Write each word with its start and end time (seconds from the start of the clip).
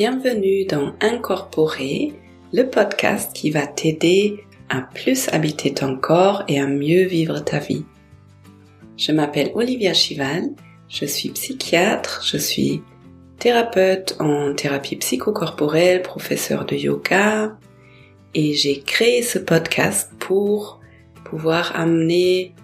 Bienvenue 0.00 0.64
dans 0.64 0.94
Incorporer, 1.02 2.14
le 2.54 2.62
podcast 2.70 3.34
qui 3.34 3.50
va 3.50 3.66
t'aider 3.66 4.42
à 4.70 4.80
plus 4.80 5.28
habiter 5.28 5.74
ton 5.74 5.98
corps 5.98 6.42
et 6.48 6.58
à 6.58 6.66
mieux 6.66 7.04
vivre 7.04 7.40
ta 7.40 7.58
vie. 7.58 7.84
Je 8.96 9.12
m'appelle 9.12 9.50
Olivia 9.54 9.92
Chival, 9.92 10.52
je 10.88 11.04
suis 11.04 11.28
psychiatre, 11.28 12.22
je 12.24 12.38
suis 12.38 12.82
thérapeute 13.38 14.16
en 14.20 14.54
thérapie 14.54 14.96
psychocorporelle, 14.96 16.00
professeur 16.00 16.64
de 16.64 16.76
yoga, 16.76 17.58
et 18.32 18.54
j'ai 18.54 18.80
créé 18.80 19.20
ce 19.22 19.38
podcast 19.38 20.10
pour 20.18 20.80
pouvoir 21.26 21.78
amener 21.78 22.54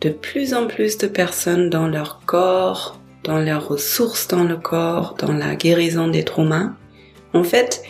de 0.00 0.10
plus 0.10 0.52
en 0.52 0.66
plus 0.66 0.98
de 0.98 1.06
personnes 1.06 1.70
dans 1.70 1.86
leur 1.86 2.22
corps, 2.26 2.98
dans 3.24 3.38
leurs 3.38 3.68
ressources 3.68 4.28
dans 4.28 4.44
le 4.44 4.56
corps, 4.56 5.14
dans 5.18 5.32
la 5.32 5.54
guérison 5.54 6.08
des 6.08 6.24
traumas. 6.24 6.72
En 7.34 7.44
fait, 7.44 7.82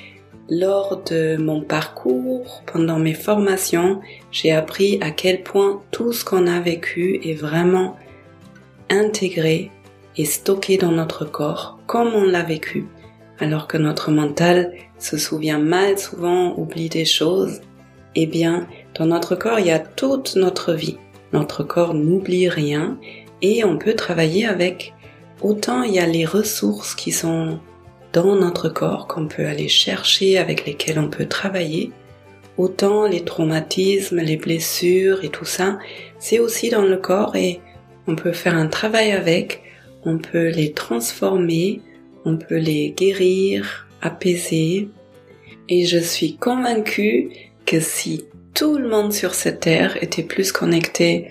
lors 0.49 1.03
de 1.05 1.37
mon 1.37 1.63
parcours, 1.63 2.63
pendant 2.67 2.99
mes 2.99 3.15
formations, 3.15 4.01
j'ai 4.31 4.53
appris 4.53 4.99
à 5.01 5.11
quel 5.11 5.43
point 5.43 5.81
tout 5.91 6.13
ce 6.13 6.25
qu'on 6.25 6.47
a 6.47 6.61
vécu 6.61 7.21
est 7.25 7.35
vraiment 7.35 7.97
intégré 8.91 9.71
et 10.17 10.25
stocké 10.25 10.77
dans 10.77 10.93
notre 10.93 11.25
corps 11.25 11.79
comme 11.87 12.15
on 12.15 12.25
l'a 12.25 12.43
vécu, 12.43 12.87
alors 13.39 13.67
que 13.67 13.79
notre 13.79 14.11
mental 14.11 14.73
se 14.99 15.17
souvient 15.17 15.59
mal 15.59 15.99
souvent, 15.99 16.55
oublie 16.59 16.89
des 16.89 17.05
choses. 17.05 17.61
Eh 18.15 18.27
bien, 18.27 18.67
dans 18.95 19.07
notre 19.07 19.35
corps, 19.35 19.59
il 19.59 19.67
y 19.67 19.71
a 19.71 19.79
toute 19.79 20.37
notre 20.37 20.75
vie. 20.75 20.99
Notre 21.33 21.65
corps 21.65 21.95
n'oublie 21.95 22.49
rien 22.49 22.99
et 23.41 23.65
on 23.65 23.79
peut 23.79 23.95
travailler 23.95 24.47
avec. 24.47 24.93
Autant 25.43 25.83
il 25.83 25.95
y 25.95 25.99
a 25.99 26.07
les 26.07 26.25
ressources 26.25 26.95
qui 26.95 27.11
sont 27.11 27.59
dans 28.13 28.37
notre 28.37 28.69
corps 28.69 29.09
qu'on 29.09 29.27
peut 29.27 29.47
aller 29.47 29.69
chercher, 29.69 30.39
avec 30.39 30.67
lesquelles 30.67 30.99
on 30.99 31.09
peut 31.09 31.27
travailler, 31.27 31.91
autant 32.59 33.07
les 33.07 33.25
traumatismes, 33.25 34.21
les 34.21 34.37
blessures 34.37 35.25
et 35.25 35.31
tout 35.31 35.45
ça, 35.45 35.79
c'est 36.19 36.39
aussi 36.39 36.71
dans 36.71 36.83
le 36.83 36.97
corps 36.97 37.35
et 37.35 37.61
on 38.07 38.15
peut 38.15 38.33
faire 38.33 38.55
un 38.55 38.67
travail 38.69 39.13
avec, 39.13 39.63
on 40.05 40.19
peut 40.19 40.49
les 40.49 40.73
transformer, 40.73 41.81
on 42.25 42.37
peut 42.37 42.59
les 42.59 42.91
guérir, 42.91 43.89
apaiser. 44.01 44.89
Et 45.69 45.87
je 45.87 45.99
suis 45.99 46.37
convaincue 46.37 47.31
que 47.67 47.81
si 47.81 48.25
tout 48.55 48.77
le 48.77 48.89
monde 48.89 49.13
sur 49.13 49.35
cette 49.35 49.61
terre 49.61 49.97
était 50.03 50.23
plus 50.23 50.53
connecté 50.53 51.29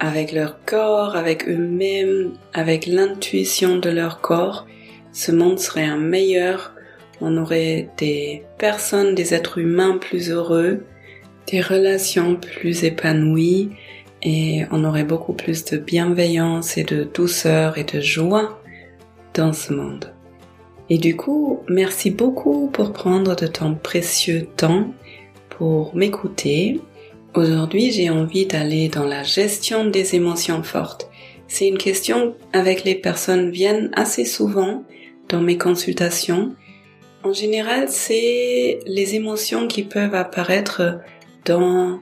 avec 0.00 0.32
leur 0.32 0.64
corps, 0.64 1.16
avec 1.16 1.48
eux-mêmes, 1.48 2.32
avec 2.52 2.86
l'intuition 2.86 3.78
de 3.78 3.90
leur 3.90 4.20
corps, 4.20 4.66
ce 5.12 5.32
monde 5.32 5.58
serait 5.58 5.84
un 5.84 5.96
meilleur, 5.96 6.74
on 7.20 7.36
aurait 7.38 7.88
des 7.96 8.42
personnes, 8.58 9.14
des 9.14 9.32
êtres 9.32 9.58
humains 9.58 9.98
plus 9.98 10.30
heureux, 10.30 10.84
des 11.50 11.60
relations 11.60 12.36
plus 12.36 12.84
épanouies 12.84 13.70
et 14.22 14.64
on 14.70 14.84
aurait 14.84 15.04
beaucoup 15.04 15.32
plus 15.32 15.64
de 15.64 15.78
bienveillance 15.78 16.76
et 16.76 16.84
de 16.84 17.04
douceur 17.04 17.78
et 17.78 17.84
de 17.84 18.00
joie 18.00 18.60
dans 19.34 19.52
ce 19.52 19.72
monde. 19.72 20.12
Et 20.90 20.98
du 20.98 21.16
coup, 21.16 21.60
merci 21.68 22.10
beaucoup 22.10 22.68
pour 22.72 22.92
prendre 22.92 23.34
de 23.34 23.46
ton 23.46 23.74
précieux 23.74 24.46
temps 24.56 24.92
pour 25.48 25.96
m'écouter 25.96 26.80
Aujourd'hui, 27.36 27.92
j'ai 27.92 28.08
envie 28.08 28.46
d'aller 28.46 28.88
dans 28.88 29.04
la 29.04 29.22
gestion 29.22 29.84
des 29.84 30.14
émotions 30.14 30.62
fortes. 30.62 31.10
C'est 31.48 31.68
une 31.68 31.76
question 31.76 32.34
avec 32.54 32.82
les 32.84 32.94
personnes 32.94 33.50
viennent 33.50 33.90
assez 33.94 34.24
souvent 34.24 34.84
dans 35.28 35.42
mes 35.42 35.58
consultations. 35.58 36.54
En 37.24 37.34
général, 37.34 37.90
c'est 37.90 38.78
les 38.86 39.14
émotions 39.16 39.68
qui 39.68 39.82
peuvent 39.82 40.14
apparaître 40.14 40.98
dans 41.44 42.00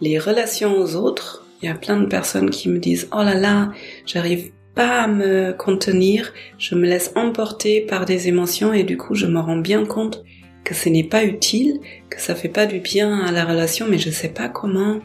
les 0.00 0.20
relations 0.20 0.78
aux 0.78 0.94
autres. 0.94 1.44
Il 1.60 1.66
y 1.66 1.72
a 1.72 1.74
plein 1.74 1.98
de 1.98 2.06
personnes 2.06 2.50
qui 2.50 2.68
me 2.68 2.78
disent 2.78 3.08
"Oh 3.12 3.24
là 3.24 3.34
là, 3.34 3.72
j'arrive 4.06 4.52
pas 4.76 5.02
à 5.02 5.08
me 5.08 5.50
contenir, 5.52 6.32
je 6.58 6.76
me 6.76 6.86
laisse 6.86 7.10
emporter 7.16 7.80
par 7.80 8.04
des 8.04 8.28
émotions 8.28 8.72
et 8.72 8.84
du 8.84 8.96
coup, 8.96 9.16
je 9.16 9.26
me 9.26 9.40
rends 9.40 9.56
bien 9.56 9.84
compte 9.84 10.22
que 10.64 10.74
ce 10.74 10.88
n'est 10.88 11.04
pas 11.04 11.24
utile, 11.24 11.80
que 12.08 12.20
ça 12.20 12.34
fait 12.34 12.48
pas 12.48 12.66
du 12.66 12.80
bien 12.80 13.20
à 13.20 13.32
la 13.32 13.44
relation, 13.44 13.86
mais 13.88 13.98
je 13.98 14.10
sais 14.10 14.28
pas 14.28 14.48
comment 14.48 15.00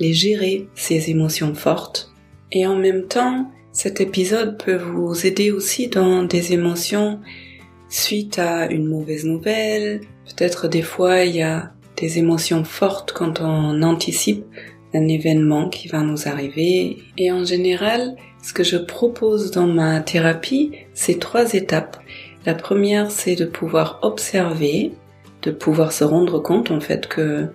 les 0.00 0.12
gérer, 0.12 0.68
ces 0.74 1.10
émotions 1.10 1.54
fortes. 1.54 2.12
Et 2.52 2.66
en 2.66 2.76
même 2.76 3.06
temps, 3.06 3.50
cet 3.72 4.00
épisode 4.00 4.62
peut 4.62 4.76
vous 4.76 5.26
aider 5.26 5.50
aussi 5.50 5.88
dans 5.88 6.24
des 6.24 6.52
émotions 6.52 7.20
suite 7.88 8.38
à 8.38 8.70
une 8.70 8.86
mauvaise 8.86 9.24
nouvelle. 9.24 10.00
Peut-être 10.26 10.68
des 10.68 10.82
fois 10.82 11.24
il 11.24 11.36
y 11.36 11.42
a 11.42 11.72
des 11.96 12.18
émotions 12.18 12.64
fortes 12.64 13.12
quand 13.12 13.40
on 13.40 13.82
anticipe 13.82 14.44
un 14.94 15.08
événement 15.08 15.68
qui 15.68 15.88
va 15.88 16.00
nous 16.00 16.28
arriver. 16.28 16.98
Et 17.16 17.30
en 17.30 17.44
général, 17.44 18.16
ce 18.42 18.52
que 18.52 18.64
je 18.64 18.76
propose 18.76 19.50
dans 19.50 19.66
ma 19.66 20.00
thérapie, 20.00 20.72
c'est 20.94 21.18
trois 21.18 21.52
étapes. 21.52 21.98
La 22.48 22.54
première, 22.54 23.10
c'est 23.10 23.34
de 23.34 23.44
pouvoir 23.44 23.98
observer, 24.00 24.92
de 25.42 25.50
pouvoir 25.50 25.92
se 25.92 26.02
rendre 26.02 26.38
compte 26.38 26.70
en 26.70 26.80
fait 26.80 27.06
que 27.06 27.48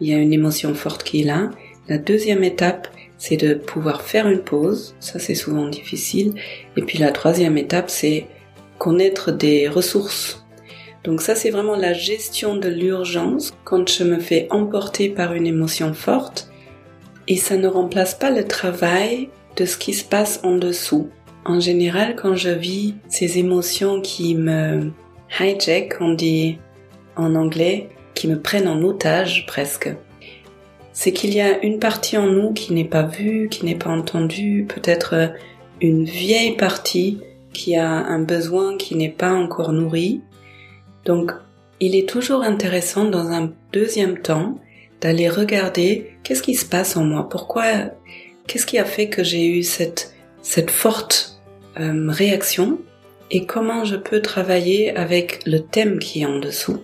il 0.00 0.08
y 0.08 0.12
a 0.12 0.16
une 0.16 0.32
émotion 0.32 0.74
forte 0.74 1.04
qui 1.04 1.20
est 1.20 1.24
là. 1.24 1.50
La 1.86 1.98
deuxième 1.98 2.42
étape, 2.42 2.88
c'est 3.16 3.36
de 3.36 3.54
pouvoir 3.54 4.02
faire 4.02 4.26
une 4.26 4.42
pause. 4.42 4.96
Ça, 4.98 5.20
c'est 5.20 5.36
souvent 5.36 5.68
difficile. 5.68 6.34
Et 6.76 6.82
puis 6.82 6.98
la 6.98 7.12
troisième 7.12 7.58
étape, 7.58 7.90
c'est 7.90 8.26
connaître 8.78 9.30
des 9.30 9.68
ressources. 9.68 10.44
Donc 11.04 11.22
ça, 11.22 11.36
c'est 11.36 11.50
vraiment 11.50 11.76
la 11.76 11.92
gestion 11.92 12.56
de 12.56 12.68
l'urgence 12.68 13.52
quand 13.62 13.88
je 13.88 14.02
me 14.02 14.18
fais 14.18 14.48
emporter 14.50 15.10
par 15.10 15.32
une 15.32 15.46
émotion 15.46 15.94
forte. 15.94 16.50
Et 17.28 17.36
ça 17.36 17.56
ne 17.56 17.68
remplace 17.68 18.16
pas 18.16 18.32
le 18.32 18.48
travail 18.48 19.28
de 19.54 19.64
ce 19.64 19.76
qui 19.76 19.94
se 19.94 20.04
passe 20.04 20.40
en 20.42 20.56
dessous. 20.56 21.08
En 21.44 21.58
général, 21.58 22.16
quand 22.16 22.34
je 22.34 22.50
vis 22.50 22.94
ces 23.08 23.38
émotions 23.38 24.00
qui 24.00 24.34
me 24.34 24.92
hijack, 25.38 25.96
on 26.00 26.12
dit 26.12 26.58
en 27.16 27.34
anglais, 27.34 27.88
qui 28.14 28.28
me 28.28 28.38
prennent 28.38 28.68
en 28.68 28.82
otage 28.82 29.46
presque, 29.46 29.90
c'est 30.92 31.12
qu'il 31.12 31.34
y 31.34 31.40
a 31.40 31.62
une 31.64 31.78
partie 31.78 32.18
en 32.18 32.26
nous 32.26 32.52
qui 32.52 32.74
n'est 32.74 32.84
pas 32.84 33.04
vue, 33.04 33.48
qui 33.48 33.64
n'est 33.64 33.74
pas 33.74 33.90
entendue, 33.90 34.66
peut-être 34.68 35.32
une 35.80 36.04
vieille 36.04 36.56
partie 36.56 37.20
qui 37.52 37.76
a 37.76 37.88
un 37.88 38.20
besoin 38.20 38.76
qui 38.76 38.94
n'est 38.94 39.08
pas 39.08 39.32
encore 39.32 39.72
nourri. 39.72 40.20
Donc, 41.06 41.32
il 41.80 41.96
est 41.96 42.08
toujours 42.08 42.42
intéressant 42.42 43.06
dans 43.06 43.28
un 43.28 43.52
deuxième 43.72 44.18
temps 44.18 44.58
d'aller 45.00 45.30
regarder 45.30 46.10
qu'est-ce 46.22 46.42
qui 46.42 46.54
se 46.54 46.66
passe 46.66 46.96
en 46.96 47.04
moi, 47.04 47.28
pourquoi, 47.28 47.64
qu'est-ce 48.46 48.66
qui 48.66 48.78
a 48.78 48.84
fait 48.84 49.08
que 49.08 49.24
j'ai 49.24 49.46
eu 49.46 49.62
cette, 49.62 50.14
cette 50.42 50.70
forte 50.70 51.40
euh, 51.78 52.10
réaction 52.10 52.78
et 53.30 53.46
comment 53.46 53.84
je 53.84 53.96
peux 53.96 54.20
travailler 54.20 54.96
avec 54.96 55.40
le 55.46 55.60
thème 55.60 55.98
qui 55.98 56.22
est 56.22 56.26
en 56.26 56.38
dessous. 56.38 56.82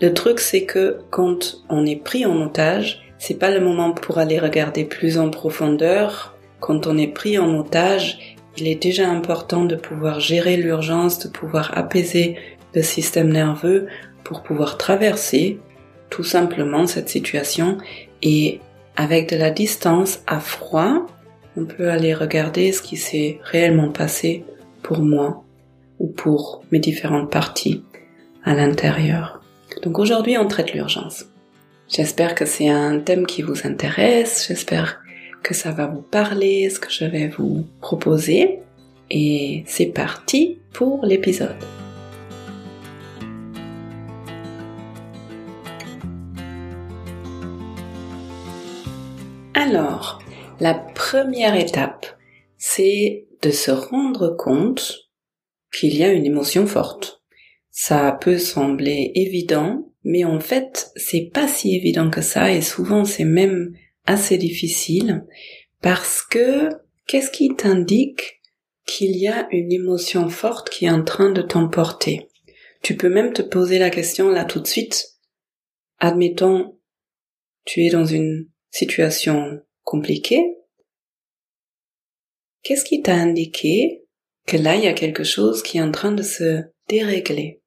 Le 0.00 0.14
truc 0.14 0.40
c'est 0.40 0.64
que 0.64 0.98
quand 1.10 1.62
on 1.68 1.86
est 1.86 2.02
pris 2.02 2.24
en 2.26 2.40
otage, 2.42 3.02
c'est 3.18 3.38
pas 3.38 3.50
le 3.50 3.60
moment 3.60 3.92
pour 3.92 4.18
aller 4.18 4.38
regarder 4.38 4.84
plus 4.84 5.18
en 5.18 5.30
profondeur. 5.30 6.36
Quand 6.60 6.86
on 6.86 6.98
est 6.98 7.08
pris 7.08 7.38
en 7.38 7.56
otage, 7.58 8.36
il 8.56 8.66
est 8.66 8.82
déjà 8.82 9.08
important 9.08 9.64
de 9.64 9.76
pouvoir 9.76 10.20
gérer 10.20 10.56
l'urgence, 10.56 11.18
de 11.20 11.28
pouvoir 11.28 11.76
apaiser 11.76 12.36
le 12.74 12.82
système 12.82 13.30
nerveux 13.30 13.86
pour 14.24 14.42
pouvoir 14.42 14.78
traverser 14.78 15.58
tout 16.10 16.24
simplement 16.24 16.86
cette 16.86 17.08
situation 17.08 17.78
et 18.22 18.60
avec 18.96 19.30
de 19.30 19.36
la 19.36 19.50
distance 19.50 20.20
à 20.26 20.40
froid, 20.40 21.06
on 21.56 21.64
peut 21.64 21.90
aller 21.90 22.14
regarder 22.14 22.72
ce 22.72 22.82
qui 22.82 22.96
s'est 22.96 23.38
réellement 23.42 23.90
passé 23.90 24.44
pour 24.82 25.00
moi 25.00 25.44
ou 25.98 26.08
pour 26.08 26.62
mes 26.72 26.78
différentes 26.78 27.30
parties 27.30 27.84
à 28.44 28.54
l'intérieur. 28.54 29.42
Donc 29.82 29.98
aujourd'hui, 29.98 30.36
on 30.38 30.48
traite 30.48 30.72
l'urgence. 30.72 31.26
J'espère 31.88 32.34
que 32.34 32.46
c'est 32.46 32.68
un 32.68 32.98
thème 33.00 33.26
qui 33.26 33.42
vous 33.42 33.66
intéresse, 33.66 34.46
j'espère 34.48 35.02
que 35.42 35.54
ça 35.54 35.72
va 35.72 35.86
vous 35.86 36.02
parler, 36.02 36.70
ce 36.70 36.78
que 36.78 36.90
je 36.90 37.04
vais 37.04 37.28
vous 37.28 37.66
proposer. 37.80 38.60
Et 39.10 39.64
c'est 39.66 39.86
parti 39.86 40.58
pour 40.72 41.04
l'épisode. 41.04 41.56
Alors, 49.54 50.22
la 50.60 50.74
première 51.12 51.54
étape, 51.56 52.06
c'est 52.56 53.26
de 53.42 53.50
se 53.50 53.70
rendre 53.70 54.34
compte 54.34 55.10
qu'il 55.70 55.94
y 55.94 56.04
a 56.04 56.10
une 56.10 56.24
émotion 56.24 56.66
forte. 56.66 57.22
Ça 57.70 58.16
peut 58.18 58.38
sembler 58.38 59.12
évident, 59.14 59.92
mais 60.04 60.24
en 60.24 60.40
fait, 60.40 60.90
c'est 60.96 61.28
pas 61.30 61.48
si 61.48 61.76
évident 61.76 62.08
que 62.08 62.22
ça 62.22 62.50
et 62.50 62.62
souvent 62.62 63.04
c'est 63.04 63.26
même 63.26 63.74
assez 64.06 64.38
difficile 64.38 65.26
parce 65.82 66.22
que 66.22 66.70
qu'est-ce 67.06 67.30
qui 67.30 67.54
t'indique 67.54 68.40
qu'il 68.86 69.14
y 69.14 69.28
a 69.28 69.48
une 69.50 69.70
émotion 69.70 70.30
forte 70.30 70.70
qui 70.70 70.86
est 70.86 70.90
en 70.90 71.04
train 71.04 71.30
de 71.30 71.42
t'emporter? 71.42 72.28
Tu 72.80 72.96
peux 72.96 73.10
même 73.10 73.34
te 73.34 73.42
poser 73.42 73.78
la 73.78 73.90
question 73.90 74.30
là 74.30 74.46
tout 74.46 74.60
de 74.60 74.66
suite. 74.66 75.08
Admettons, 75.98 76.78
tu 77.66 77.84
es 77.84 77.90
dans 77.90 78.06
une 78.06 78.48
situation 78.70 79.60
compliquée. 79.84 80.56
Qu'est-ce 82.62 82.84
qui 82.84 83.02
t'a 83.02 83.14
indiqué 83.14 84.04
que 84.46 84.56
là, 84.56 84.76
il 84.76 84.84
y 84.84 84.88
a 84.88 84.92
quelque 84.92 85.24
chose 85.24 85.62
qui 85.62 85.78
est 85.78 85.82
en 85.82 85.90
train 85.90 86.12
de 86.12 86.22
se 86.22 86.62
dérégler? 86.88 87.62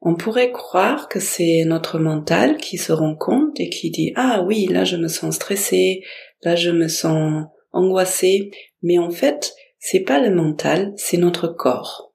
On 0.00 0.14
pourrait 0.14 0.52
croire 0.52 1.08
que 1.08 1.20
c'est 1.20 1.64
notre 1.66 1.98
mental 1.98 2.56
qui 2.56 2.78
se 2.78 2.92
rend 2.92 3.16
compte 3.16 3.58
et 3.58 3.68
qui 3.68 3.90
dit 3.90 4.12
ah 4.14 4.42
oui 4.46 4.66
là 4.66 4.84
je 4.84 4.96
me 4.96 5.08
sens 5.08 5.34
stressé, 5.34 6.04
là 6.42 6.54
je 6.54 6.70
me 6.70 6.86
sens 6.86 7.46
angoissé, 7.72 8.52
mais 8.80 8.98
en 8.98 9.10
fait 9.10 9.54
c'est 9.80 10.00
pas 10.00 10.20
le 10.20 10.34
mental, 10.34 10.92
c'est 10.96 11.16
notre 11.16 11.48
corps. 11.48 12.14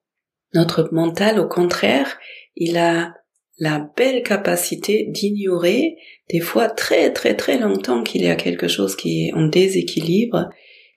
Notre 0.54 0.88
mental 0.92 1.38
au 1.38 1.46
contraire, 1.46 2.18
il 2.56 2.78
a 2.78 3.14
la 3.58 3.88
belle 3.96 4.22
capacité 4.22 5.06
d'ignorer 5.10 5.96
des 6.28 6.40
fois 6.40 6.68
très 6.68 7.12
très 7.12 7.34
très 7.34 7.58
longtemps 7.58 8.02
qu'il 8.02 8.22
y 8.22 8.28
a 8.28 8.36
quelque 8.36 8.68
chose 8.68 8.96
qui 8.96 9.26
est 9.26 9.32
en 9.34 9.46
déséquilibre 9.46 10.50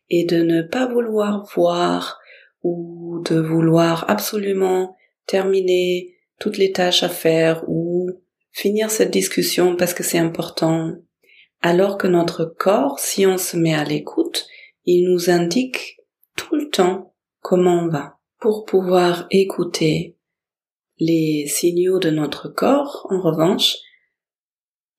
et 0.09 0.25
de 0.25 0.42
ne 0.42 0.62
pas 0.62 0.88
vouloir 0.88 1.48
voir 1.56 2.19
ou 2.63 3.21
de 3.25 3.39
vouloir 3.39 4.09
absolument 4.09 4.95
terminer 5.25 6.15
toutes 6.39 6.57
les 6.57 6.71
tâches 6.71 7.04
à 7.04 7.09
faire 7.09 7.63
ou 7.68 8.09
finir 8.51 8.89
cette 8.89 9.12
discussion 9.12 9.75
parce 9.75 9.94
que 9.94 10.04
c'est 10.04 10.18
important. 10.18 10.94
Alors 11.62 11.98
que 11.98 12.07
notre 12.07 12.45
corps, 12.45 13.00
si 13.00 13.25
on 13.25 13.38
se 13.38 13.57
met 13.57 13.74
à 13.74 13.83
l'écoute, 13.83 14.48
il 14.86 15.09
nous 15.09 15.30
indique 15.30 15.98
tout 16.36 16.56
le 16.56 16.69
temps 16.69 17.13
comment 17.42 17.83
on 17.83 17.89
va. 17.89 18.18
Pour 18.39 18.65
pouvoir 18.65 19.25
écouter 19.31 20.16
les 20.99 21.45
signaux 21.47 21.99
de 21.99 22.09
notre 22.09 22.47
corps, 22.47 23.07
en 23.09 23.21
revanche, 23.21 23.75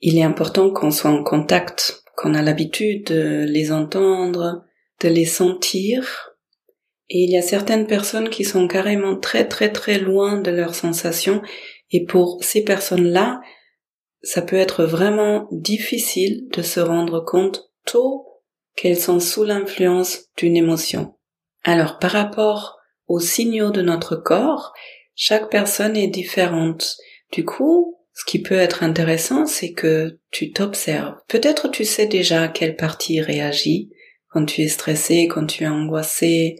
il 0.00 0.16
est 0.18 0.22
important 0.22 0.70
qu'on 0.70 0.90
soit 0.90 1.10
en 1.10 1.24
contact, 1.24 2.04
qu'on 2.16 2.34
a 2.34 2.42
l'habitude 2.42 3.06
de 3.06 3.44
les 3.48 3.72
entendre, 3.72 4.64
de 5.00 5.08
les 5.08 5.24
sentir 5.24 6.28
et 7.10 7.24
il 7.24 7.30
y 7.30 7.38
a 7.38 7.42
certaines 7.42 7.86
personnes 7.86 8.28
qui 8.28 8.44
sont 8.44 8.68
carrément 8.68 9.16
très 9.16 9.48
très 9.48 9.72
très 9.72 9.98
loin 9.98 10.40
de 10.40 10.50
leurs 10.50 10.74
sensations. 10.74 11.40
Et 11.90 12.04
pour 12.04 12.44
ces 12.44 12.64
personnes-là, 12.64 13.40
ça 14.22 14.42
peut 14.42 14.56
être 14.56 14.84
vraiment 14.84 15.48
difficile 15.50 16.48
de 16.52 16.60
se 16.60 16.80
rendre 16.80 17.20
compte 17.20 17.70
tôt 17.86 18.26
qu'elles 18.76 18.98
sont 18.98 19.20
sous 19.20 19.44
l'influence 19.44 20.26
d'une 20.36 20.56
émotion. 20.56 21.14
Alors 21.64 21.98
par 21.98 22.10
rapport 22.10 22.76
aux 23.06 23.20
signaux 23.20 23.70
de 23.70 23.80
notre 23.80 24.16
corps, 24.16 24.74
chaque 25.20 25.50
personne 25.50 25.96
est 25.96 26.06
différente. 26.06 26.96
Du 27.32 27.44
coup, 27.44 27.98
ce 28.14 28.24
qui 28.24 28.40
peut 28.40 28.54
être 28.54 28.84
intéressant, 28.84 29.46
c'est 29.46 29.72
que 29.72 30.20
tu 30.30 30.52
t'observes. 30.52 31.16
Peut-être 31.26 31.68
tu 31.68 31.84
sais 31.84 32.06
déjà 32.06 32.46
quelle 32.46 32.76
partie 32.76 33.20
réagit 33.20 33.90
quand 34.28 34.44
tu 34.44 34.62
es 34.62 34.68
stressé, 34.68 35.26
quand 35.26 35.46
tu 35.46 35.64
es 35.64 35.68
angoissé, 35.68 36.56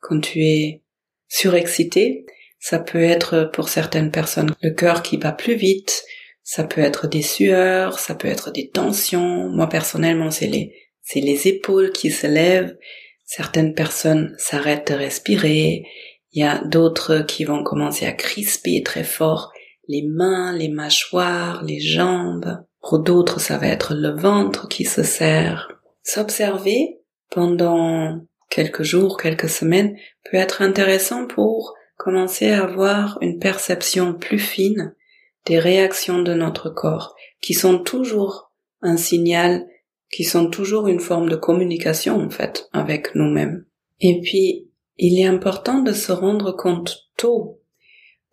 quand 0.00 0.18
tu 0.18 0.42
es 0.42 0.82
surexcité, 1.28 2.24
ça 2.58 2.78
peut 2.78 3.02
être 3.02 3.50
pour 3.52 3.68
certaines 3.68 4.10
personnes 4.10 4.54
le 4.62 4.70
cœur 4.70 5.02
qui 5.02 5.18
bat 5.18 5.32
plus 5.32 5.54
vite, 5.54 6.02
ça 6.42 6.64
peut 6.64 6.80
être 6.80 7.06
des 7.06 7.22
sueurs, 7.22 7.98
ça 7.98 8.14
peut 8.14 8.28
être 8.28 8.50
des 8.50 8.70
tensions. 8.70 9.50
Moi 9.50 9.68
personnellement, 9.68 10.30
c'est 10.30 10.46
les 10.46 10.74
c'est 11.02 11.20
les 11.20 11.48
épaules 11.48 11.92
qui 11.92 12.10
se 12.10 12.26
lèvent. 12.26 12.76
Certaines 13.26 13.74
personnes 13.74 14.34
s'arrêtent 14.38 14.90
de 14.90 14.96
respirer. 14.96 15.84
Il 16.32 16.40
y 16.40 16.46
a 16.46 16.62
d'autres 16.64 17.18
qui 17.20 17.44
vont 17.44 17.62
commencer 17.62 18.06
à 18.06 18.12
crisper 18.12 18.82
très 18.84 19.04
fort 19.04 19.52
les 19.88 20.02
mains, 20.02 20.52
les 20.52 20.68
mâchoires, 20.68 21.64
les 21.64 21.80
jambes. 21.80 22.64
Pour 22.80 23.00
d'autres, 23.00 23.40
ça 23.40 23.58
va 23.58 23.66
être 23.66 23.94
le 23.94 24.10
ventre 24.10 24.68
qui 24.68 24.84
se 24.84 25.02
serre. 25.02 25.72
S'observer 26.02 27.00
pendant 27.30 28.20
quelques 28.48 28.82
jours, 28.82 29.16
quelques 29.16 29.48
semaines, 29.48 29.96
peut 30.24 30.36
être 30.36 30.62
intéressant 30.62 31.26
pour 31.26 31.74
commencer 31.96 32.50
à 32.50 32.64
avoir 32.64 33.18
une 33.20 33.38
perception 33.38 34.14
plus 34.14 34.38
fine 34.38 34.94
des 35.46 35.58
réactions 35.58 36.22
de 36.22 36.34
notre 36.34 36.70
corps, 36.70 37.14
qui 37.40 37.54
sont 37.54 37.78
toujours 37.78 38.52
un 38.82 38.96
signal, 38.96 39.66
qui 40.12 40.24
sont 40.24 40.50
toujours 40.50 40.88
une 40.88 41.00
forme 41.00 41.28
de 41.28 41.36
communication, 41.36 42.16
en 42.16 42.30
fait, 42.30 42.68
avec 42.72 43.14
nous-mêmes. 43.14 43.64
Et 44.00 44.20
puis, 44.20 44.69
il 45.02 45.18
est 45.18 45.26
important 45.26 45.82
de 45.82 45.92
se 45.92 46.12
rendre 46.12 46.52
compte 46.52 47.08
tôt, 47.16 47.60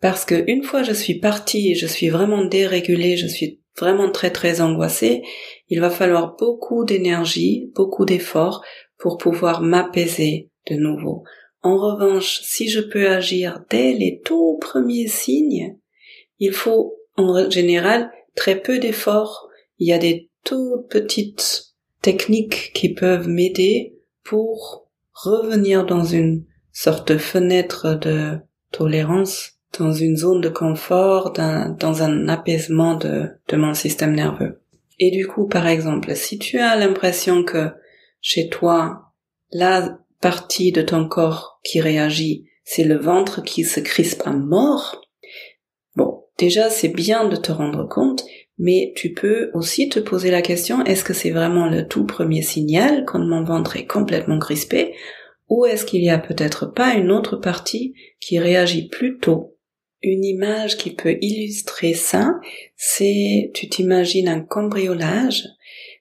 parce 0.00 0.24
que 0.24 0.44
une 0.48 0.62
fois 0.62 0.82
je 0.82 0.92
suis 0.92 1.18
partie 1.18 1.74
je 1.74 1.86
suis 1.86 2.08
vraiment 2.08 2.44
dérégulée, 2.44 3.16
je 3.16 3.26
suis 3.26 3.60
vraiment 3.78 4.10
très 4.10 4.30
très 4.30 4.60
angoissée, 4.60 5.22
il 5.68 5.80
va 5.80 5.90
falloir 5.90 6.36
beaucoup 6.36 6.84
d'énergie, 6.84 7.72
beaucoup 7.74 8.04
d'efforts 8.04 8.62
pour 8.98 9.16
pouvoir 9.16 9.62
m'apaiser 9.62 10.50
de 10.68 10.76
nouveau. 10.76 11.24
En 11.62 11.76
revanche, 11.76 12.40
si 12.42 12.68
je 12.68 12.80
peux 12.80 13.08
agir 13.08 13.62
dès 13.70 13.92
les 13.92 14.20
tout 14.24 14.58
premiers 14.60 15.08
signes, 15.08 15.76
il 16.38 16.52
faut 16.52 16.96
en 17.16 17.50
général 17.50 18.10
très 18.36 18.60
peu 18.60 18.78
d'efforts. 18.78 19.48
Il 19.78 19.88
y 19.88 19.92
a 19.92 19.98
des 19.98 20.30
toutes 20.44 20.88
petites 20.88 21.74
techniques 22.00 22.72
qui 22.74 22.94
peuvent 22.94 23.28
m'aider 23.28 23.96
pour 24.22 24.88
revenir 25.12 25.84
dans 25.84 26.04
une 26.04 26.44
sorte 26.78 27.10
de 27.10 27.18
fenêtre 27.18 27.94
de 27.94 28.38
tolérance, 28.70 29.54
dans 29.80 29.92
une 29.92 30.16
zone 30.16 30.40
de 30.40 30.48
confort, 30.48 31.32
dans 31.32 32.02
un 32.02 32.28
apaisement 32.28 32.94
de, 32.94 33.30
de 33.48 33.56
mon 33.56 33.74
système 33.74 34.14
nerveux. 34.14 34.60
Et 35.00 35.10
du 35.10 35.26
coup, 35.26 35.48
par 35.48 35.66
exemple, 35.66 36.14
si 36.14 36.38
tu 36.38 36.60
as 36.60 36.76
l'impression 36.76 37.42
que 37.42 37.70
chez 38.20 38.48
toi, 38.48 39.12
la 39.50 39.98
partie 40.20 40.70
de 40.70 40.82
ton 40.82 41.08
corps 41.08 41.58
qui 41.64 41.80
réagit, 41.80 42.46
c'est 42.62 42.84
le 42.84 42.96
ventre 42.96 43.42
qui 43.42 43.64
se 43.64 43.80
crispe 43.80 44.22
à 44.24 44.30
mort, 44.32 45.02
bon, 45.96 46.26
déjà 46.38 46.70
c'est 46.70 46.94
bien 46.94 47.28
de 47.28 47.36
te 47.36 47.50
rendre 47.50 47.88
compte, 47.88 48.24
mais 48.56 48.92
tu 48.94 49.12
peux 49.14 49.50
aussi 49.52 49.88
te 49.88 49.98
poser 49.98 50.30
la 50.30 50.42
question, 50.42 50.84
est-ce 50.84 51.02
que 51.02 51.14
c'est 51.14 51.30
vraiment 51.30 51.68
le 51.68 51.88
tout 51.88 52.06
premier 52.06 52.42
signal 52.42 53.04
quand 53.04 53.18
mon 53.18 53.42
ventre 53.42 53.76
est 53.76 53.86
complètement 53.86 54.38
crispé, 54.38 54.94
ou 55.48 55.66
est-ce 55.66 55.84
qu'il 55.84 56.02
y 56.02 56.10
a 56.10 56.18
peut-être 56.18 56.66
pas 56.66 56.94
une 56.94 57.10
autre 57.10 57.36
partie 57.36 57.94
qui 58.20 58.38
réagit 58.38 58.88
plus 58.88 59.18
tôt 59.18 59.54
une 60.00 60.24
image 60.24 60.76
qui 60.76 60.94
peut 60.94 61.16
illustrer 61.20 61.92
ça, 61.92 62.34
c'est, 62.76 63.50
tu 63.52 63.68
t'imagines 63.68 64.28
un 64.28 64.40
cambriolage. 64.42 65.42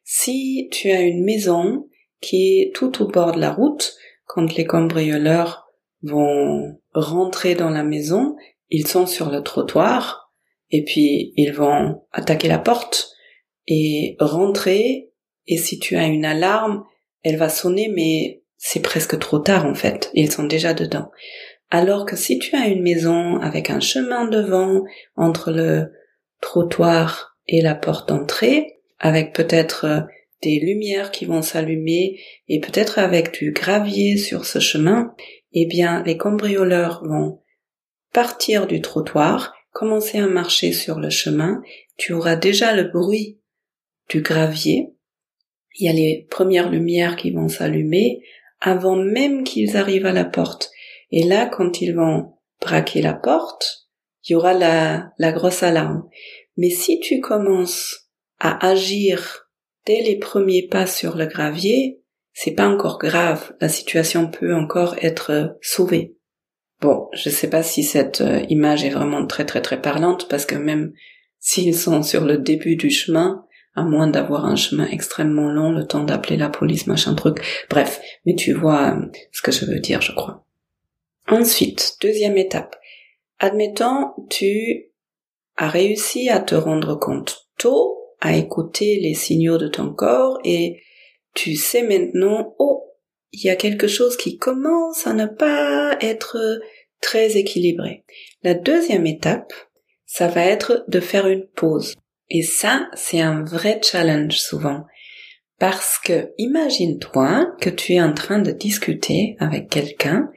Si 0.04 0.70
tu 0.72 0.92
as 0.92 1.02
une 1.02 1.24
maison 1.24 1.88
qui 2.22 2.60
est 2.60 2.76
tout 2.76 3.02
au 3.02 3.08
bord 3.08 3.34
de 3.34 3.40
la 3.40 3.52
route. 3.52 3.96
Quand 4.26 4.56
les 4.56 4.66
cambrioleurs 4.66 5.68
vont 6.02 6.80
rentrer 6.94 7.56
dans 7.56 7.70
la 7.70 7.84
maison, 7.84 8.36
ils 8.70 8.88
sont 8.88 9.08
sur 9.08 9.30
le 9.30 9.42
trottoir 9.42 10.32
et 10.70 10.84
puis 10.84 11.34
ils 11.38 11.54
vont 11.54 12.04
attaquer 12.12 12.48
la 12.48 12.60
porte 12.60 13.12
et 13.68 14.16
rentrer 14.20 15.12
et 15.46 15.58
si 15.58 15.80
tu 15.80 15.96
as 15.96 16.08
une 16.08 16.26
alarme, 16.26 16.84
elle 17.24 17.38
va 17.38 17.50
sonner 17.50 17.90
mais 17.90 18.44
c'est 18.58 18.82
presque 18.82 19.18
trop 19.20 19.40
tard 19.40 19.66
en 19.66 19.76
fait, 19.76 20.10
ils 20.14 20.32
sont 20.32 20.44
déjà 20.44 20.74
dedans. 20.74 21.12
Alors 21.70 22.06
que 22.06 22.16
si 22.16 22.40
tu 22.40 22.56
as 22.56 22.68
une 22.68 22.82
maison 22.82 23.40
avec 23.40 23.70
un 23.70 23.80
chemin 23.80 24.28
devant 24.28 24.84
entre 25.16 25.52
le 25.52 25.92
trottoir 26.42 27.38
et 27.48 27.62
la 27.62 27.76
porte 27.76 28.10
d'entrée, 28.10 28.80
avec 29.00 29.34
peut-être 29.34 30.08
des 30.42 30.60
lumières 30.60 31.12
qui 31.12 31.26
vont 31.26 31.42
s'allumer 31.42 32.20
et 32.48 32.60
peut-être 32.60 33.00
avec 33.00 33.34
du 33.34 33.52
gravier 33.52 34.18
sur 34.18 34.46
ce 34.46 34.60
chemin, 34.60 35.14
eh 35.54 35.66
bien 35.66 36.04
les 36.04 36.18
cambrioleurs 36.18 37.04
vont 37.04 37.42
partir 38.14 38.68
du 38.68 38.82
trottoir, 38.82 39.54
commencer 39.72 40.20
à 40.20 40.28
marcher 40.28 40.72
sur 40.72 41.00
le 41.00 41.10
chemin, 41.10 41.62
tu 41.98 42.14
auras 42.14 42.36
déjà 42.36 42.76
le 42.76 42.86
bruit 42.86 43.40
du 44.10 44.22
gravier, 44.22 44.94
il 45.80 45.86
y 45.86 45.90
a 45.90 45.94
les 45.94 46.28
premières 46.30 46.70
lumières 46.70 47.16
qui 47.16 47.32
vont 47.32 47.50
s'allumer 47.50 48.24
avant 48.60 48.96
même 48.96 49.44
qu'ils 49.44 49.78
arrivent 49.78 50.06
à 50.06 50.14
la 50.14 50.26
porte. 50.26 50.72
Et 51.12 51.24
là, 51.24 51.46
quand 51.46 51.82
ils 51.82 51.96
vont 51.96 52.34
braquer 52.62 53.02
la 53.02 53.14
porte, 53.14 53.88
il 54.24 54.34
y 54.34 54.36
aura 54.36 54.54
la, 54.54 55.12
la 55.18 55.32
grosse 55.32 55.64
alarme. 55.64 56.04
Mais 56.58 56.70
si 56.70 57.00
tu 57.00 57.20
commences 57.20 58.10
à 58.40 58.68
agir 58.68 59.48
dès 59.86 60.02
les 60.02 60.18
premiers 60.18 60.68
pas 60.68 60.86
sur 60.86 61.16
le 61.16 61.26
gravier, 61.26 62.02
c'est 62.34 62.52
pas 62.52 62.68
encore 62.68 63.00
grave, 63.00 63.54
la 63.62 63.70
situation 63.70 64.30
peut 64.30 64.54
encore 64.54 64.96
être 65.02 65.58
sauvée. 65.62 66.18
Bon, 66.82 67.08
je 67.14 67.30
sais 67.30 67.50
pas 67.50 67.64
si 67.64 67.82
cette 67.82 68.22
euh, 68.22 68.46
image 68.50 68.84
est 68.84 68.92
vraiment 68.92 69.26
très 69.26 69.46
très 69.46 69.62
très 69.62 69.82
parlante 69.82 70.28
parce 70.30 70.46
que 70.46 70.56
même 70.56 70.94
s'ils 71.40 71.76
sont 71.76 72.04
sur 72.04 72.26
le 72.26 72.38
début 72.38 72.76
du 72.76 72.92
chemin, 72.92 73.44
à 73.78 73.84
moins 73.84 74.08
d'avoir 74.08 74.46
un 74.46 74.56
chemin 74.56 74.88
extrêmement 74.88 75.52
long, 75.52 75.72
le 75.72 75.86
temps 75.86 76.04
d'appeler 76.04 76.36
la 76.36 76.50
police, 76.50 76.88
machin 76.88 77.14
truc. 77.14 77.38
Bref, 77.70 78.02
mais 78.26 78.34
tu 78.34 78.52
vois 78.52 78.98
euh, 78.98 79.06
ce 79.32 79.44
que 79.44 79.52
je 79.52 79.66
veux 79.66 79.80
dire, 79.80 80.02
je 80.02 80.14
crois. 80.14 80.44
Ensuite, 81.28 81.96
deuxième 82.02 82.38
étape. 82.38 82.76
Admettons, 83.38 84.14
tu 84.32 84.88
as 85.58 85.70
réussi 85.70 86.28
à 86.28 86.40
te 86.40 86.56
rendre 86.56 86.96
compte 86.96 87.50
tôt, 87.60 88.00
à 88.20 88.36
écouter 88.36 89.00
les 89.00 89.14
signaux 89.14 89.60
de 89.60 89.68
ton 89.68 89.94
corps 89.94 90.40
et 90.44 90.82
tu 91.36 91.56
sais 91.56 91.84
maintenant, 91.84 92.56
oh, 92.58 92.84
il 93.32 93.44
y 93.44 93.52
a 93.52 93.56
quelque 93.56 93.88
chose 93.88 94.18
qui 94.18 94.38
commence 94.38 95.06
à 95.06 95.14
ne 95.14 95.28
pas 95.28 95.96
être 96.02 96.60
très 97.00 97.38
équilibré. 97.38 98.06
La 98.42 98.56
deuxième 98.56 99.06
étape, 99.06 99.54
ça 100.08 100.28
va 100.28 100.44
être 100.46 100.84
de 100.88 101.00
faire 101.00 101.28
une 101.28 101.46
pause. 101.46 101.94
Et 102.30 102.44
ça, 102.44 102.90
c'est 102.94 103.22
un 103.22 103.44
vrai 103.44 103.80
challenge 103.84 104.38
souvent. 104.38 104.86
Parce 105.60 105.98
que 105.98 106.34
imagine-toi 106.38 107.56
que 107.60 107.70
tu 107.70 107.94
es 107.94 108.02
en 108.02 108.14
train 108.14 108.40
de 108.40 108.52
discuter 108.52 109.36
avec 109.40 109.70
quelqu'un 109.70 110.30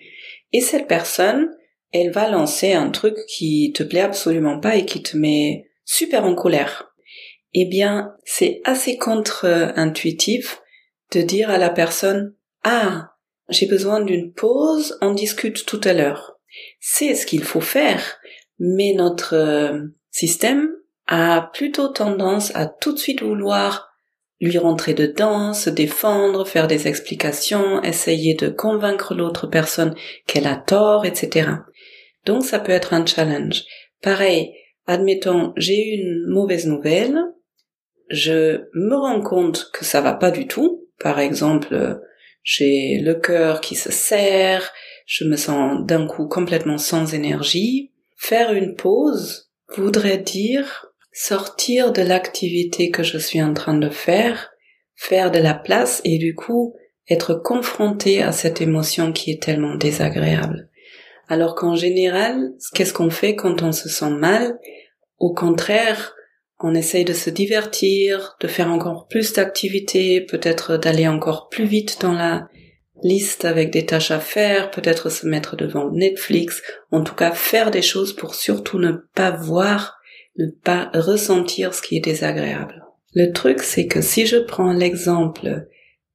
et 0.52 0.60
cette 0.60 0.88
personne, 0.88 1.50
elle 1.92 2.10
va 2.10 2.30
lancer 2.30 2.72
un 2.72 2.90
truc 2.90 3.16
qui 3.28 3.72
te 3.74 3.82
plaît 3.82 4.00
absolument 4.00 4.60
pas 4.60 4.76
et 4.76 4.86
qui 4.86 5.02
te 5.02 5.16
met 5.16 5.66
super 5.84 6.24
en 6.24 6.34
colère. 6.34 6.94
Eh 7.52 7.66
bien, 7.66 8.14
c'est 8.24 8.60
assez 8.64 8.96
contre-intuitif 8.96 10.60
de 11.12 11.20
dire 11.20 11.50
à 11.50 11.58
la 11.58 11.70
personne, 11.70 12.34
ah, 12.62 13.10
j'ai 13.48 13.66
besoin 13.66 14.00
d'une 14.00 14.32
pause, 14.32 14.96
on 15.00 15.12
discute 15.12 15.66
tout 15.66 15.80
à 15.84 15.92
l'heure. 15.92 16.38
C'est 16.78 17.14
ce 17.14 17.26
qu'il 17.26 17.42
faut 17.42 17.60
faire, 17.60 18.18
mais 18.58 18.94
notre 18.94 19.34
euh, 19.34 19.80
système 20.10 20.70
a 21.10 21.50
plutôt 21.52 21.88
tendance 21.88 22.54
à 22.54 22.66
tout 22.66 22.92
de 22.92 22.98
suite 22.98 23.22
vouloir 23.22 23.90
lui 24.40 24.56
rentrer 24.56 24.94
dedans, 24.94 25.52
se 25.52 25.68
défendre, 25.68 26.46
faire 26.46 26.66
des 26.66 26.88
explications, 26.88 27.82
essayer 27.82 28.34
de 28.34 28.48
convaincre 28.48 29.14
l'autre 29.14 29.46
personne 29.46 29.94
qu'elle 30.26 30.46
a 30.46 30.56
tort, 30.56 31.04
etc. 31.04 31.50
Donc 32.24 32.44
ça 32.44 32.60
peut 32.60 32.72
être 32.72 32.94
un 32.94 33.04
challenge. 33.04 33.64
Pareil, 34.00 34.54
admettons, 34.86 35.52
j'ai 35.56 35.94
une 35.94 36.26
mauvaise 36.28 36.66
nouvelle, 36.66 37.18
je 38.08 38.62
me 38.74 38.94
rends 38.94 39.20
compte 39.20 39.70
que 39.74 39.84
ça 39.84 40.00
va 40.00 40.14
pas 40.14 40.30
du 40.30 40.46
tout. 40.46 40.88
Par 41.00 41.18
exemple, 41.18 42.00
j'ai 42.42 42.98
le 43.00 43.14
cœur 43.14 43.60
qui 43.60 43.74
se 43.74 43.90
serre, 43.90 44.72
je 45.06 45.24
me 45.24 45.36
sens 45.36 45.84
d'un 45.84 46.06
coup 46.06 46.28
complètement 46.28 46.78
sans 46.78 47.14
énergie. 47.14 47.92
Faire 48.16 48.52
une 48.52 48.76
pause 48.76 49.50
voudrait 49.76 50.18
dire 50.18 50.89
sortir 51.12 51.92
de 51.92 52.02
l'activité 52.02 52.90
que 52.90 53.02
je 53.02 53.18
suis 53.18 53.42
en 53.42 53.54
train 53.54 53.74
de 53.76 53.90
faire, 53.90 54.50
faire 54.96 55.30
de 55.30 55.38
la 55.38 55.54
place 55.54 56.00
et 56.04 56.18
du 56.18 56.34
coup 56.34 56.74
être 57.08 57.34
confronté 57.34 58.22
à 58.22 58.32
cette 58.32 58.60
émotion 58.60 59.12
qui 59.12 59.32
est 59.32 59.42
tellement 59.42 59.74
désagréable. 59.74 60.68
Alors 61.28 61.54
qu'en 61.54 61.74
général, 61.74 62.52
qu'est-ce 62.74 62.92
qu'on 62.92 63.10
fait 63.10 63.34
quand 63.34 63.62
on 63.62 63.72
se 63.72 63.88
sent 63.88 64.10
mal? 64.10 64.58
Au 65.18 65.32
contraire, 65.32 66.14
on 66.60 66.74
essaye 66.74 67.04
de 67.04 67.12
se 67.12 67.30
divertir, 67.30 68.36
de 68.40 68.48
faire 68.48 68.70
encore 68.70 69.06
plus 69.08 69.32
d'activités, 69.32 70.20
peut-être 70.20 70.76
d'aller 70.76 71.08
encore 71.08 71.48
plus 71.48 71.64
vite 71.64 72.00
dans 72.00 72.12
la 72.12 72.48
liste 73.02 73.44
avec 73.44 73.70
des 73.70 73.86
tâches 73.86 74.10
à 74.10 74.20
faire, 74.20 74.70
peut-être 74.70 75.08
se 75.08 75.26
mettre 75.26 75.56
devant 75.56 75.90
Netflix, 75.90 76.62
en 76.90 77.02
tout 77.02 77.14
cas 77.14 77.32
faire 77.32 77.70
des 77.70 77.82
choses 77.82 78.14
pour 78.14 78.34
surtout 78.34 78.78
ne 78.78 78.92
pas 79.14 79.30
voir, 79.30 79.99
ne 80.40 80.50
pas 80.50 80.90
ressentir 80.94 81.74
ce 81.74 81.82
qui 81.82 81.96
est 81.96 82.04
désagréable. 82.04 82.84
Le 83.14 83.32
truc, 83.32 83.62
c'est 83.62 83.86
que 83.86 84.00
si 84.00 84.26
je 84.26 84.36
prends 84.36 84.72
l'exemple 84.72 85.66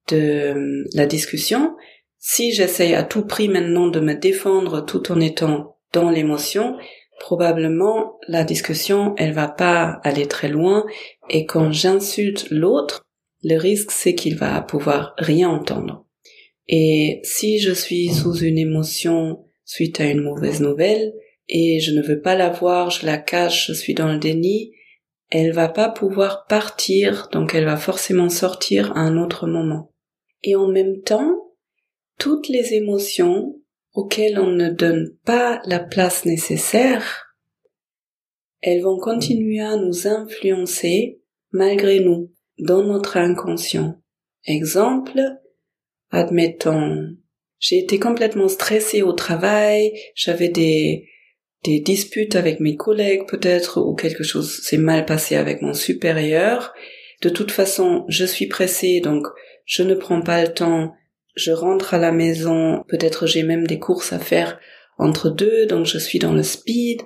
de 0.10 0.86
la 0.94 1.05
discussion, 1.05 1.75
si 2.17 2.53
j'essaye 2.53 2.96
à 2.96 3.03
tout 3.03 3.25
prix 3.25 3.48
maintenant 3.48 3.88
de 3.88 4.00
me 4.00 4.13
défendre 4.13 4.84
tout 4.84 5.12
en 5.12 5.20
étant 5.20 5.77
dans 5.94 6.10
l'émotion, 6.10 6.77
probablement 7.20 8.17
la 8.27 8.44
discussion 8.44 9.13
elle 9.17 9.32
va 9.32 9.48
pas 9.48 10.00
aller 10.03 10.27
très 10.27 10.50
loin 10.50 10.86
et 11.29 11.46
quand 11.46 11.72
j'insulte 11.72 12.50
l'autre, 12.50 13.05
le 13.44 13.58
risque 13.58 13.91
c'est 13.91 14.15
qu'il 14.15 14.36
va 14.36 14.62
pouvoir 14.62 15.13
rien 15.17 15.50
entendre. 15.50 16.05
Et 16.67 17.20
si 17.24 17.60
je 17.60 17.72
suis 17.72 18.10
sous 18.10 18.38
une 18.38 18.58
émotion 18.58 19.46
suite 19.63 20.00
à 20.00 20.05
une 20.05 20.22
mauvaise 20.22 20.62
nouvelle 20.62 21.13
et 21.48 21.80
je 21.80 21.92
ne 21.92 22.02
veux 22.02 22.22
pas 22.22 22.36
la 22.36 22.50
voir, 22.50 22.90
je 22.90 23.06
la 23.06 23.18
cache, 23.18 23.68
je 23.68 23.74
suis 23.74 23.94
dans 23.94 24.12
le 24.12 24.20
déni, 24.20 24.72
elle 25.30 25.52
va 25.52 25.68
pas 25.68 25.90
pouvoir 25.90 26.46
partir, 26.48 27.30
donc 27.32 27.54
elle 27.56 27.66
va 27.66 27.78
forcément 27.78 28.30
sortir 28.30 28.92
à 28.96 29.02
un 29.02 29.18
autre 29.18 29.48
moment. 29.48 29.92
Et 30.44 30.56
en 30.56 30.68
même 30.68 31.02
temps, 31.02 31.54
toutes 32.20 32.48
les 32.48 32.74
émotions 32.74 33.60
auxquelles 33.94 34.40
on 34.40 34.52
ne 34.52 34.70
donne 34.70 35.16
pas 35.25 35.62
la 35.66 35.80
place 35.80 36.25
nécessaire, 36.25 37.36
elles 38.62 38.82
vont 38.82 39.00
continuer 39.00 39.62
à 39.62 39.75
nous 39.78 40.08
influencer 40.08 41.22
malgré 41.52 42.00
nous, 42.00 42.32
dans 42.60 42.84
notre 42.84 43.18
inconscient. 43.18 44.00
Exemple, 44.46 45.22
admettons, 46.12 47.16
j'ai 47.60 47.80
été 47.80 48.00
complètement 48.00 48.48
stressée 48.48 49.02
au 49.02 49.14
travail, 49.14 49.94
j'avais 50.16 50.50
des, 50.50 51.08
des 51.66 51.80
disputes 51.80 52.36
avec 52.36 52.60
mes 52.60 52.76
collègues 52.76 53.28
peut-être, 53.28 53.82
ou 53.82 53.96
quelque 53.96 54.24
chose 54.24 54.62
s'est 54.62 54.78
mal 54.78 55.06
passé 55.06 55.36
avec 55.36 55.62
mon 55.62 55.74
supérieur. 55.74 56.74
De 57.22 57.30
toute 57.30 57.52
façon, 57.52 58.06
je 58.08 58.26
suis 58.26 58.48
pressée, 58.48 59.02
donc 59.02 59.28
je 59.66 59.84
ne 59.84 59.96
prends 59.96 60.22
pas 60.22 60.44
le 60.44 60.54
temps. 60.54 60.94
Je 61.36 61.52
rentre 61.52 61.94
à 61.94 61.98
la 61.98 62.12
maison, 62.12 62.84
peut-être 62.88 63.28
j'ai 63.28 63.44
même 63.44 63.68
des 63.68 63.80
courses 63.80 64.14
à 64.14 64.20
faire 64.20 64.60
entre 64.98 65.30
deux, 65.30 65.66
donc 65.66 65.86
je 65.86 65.98
suis 65.98 66.20
dans 66.20 66.34
le 66.34 66.44
speed, 66.44 67.02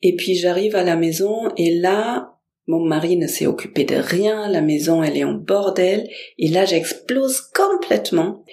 et 0.00 0.16
puis 0.16 0.34
j'arrive 0.34 0.76
à 0.76 0.84
la 0.84 0.96
maison, 0.96 1.50
et 1.56 1.74
là, 1.74 2.38
mon 2.66 2.80
mari 2.80 3.16
ne 3.16 3.26
s'est 3.26 3.46
occupé 3.46 3.84
de 3.84 3.96
rien, 3.96 4.48
la 4.48 4.62
maison 4.62 5.02
elle 5.02 5.16
est 5.16 5.24
en 5.24 5.34
bordel, 5.34 6.08
et 6.38 6.48
là 6.48 6.64
j'explose 6.64 7.40
complètement, 7.54 8.44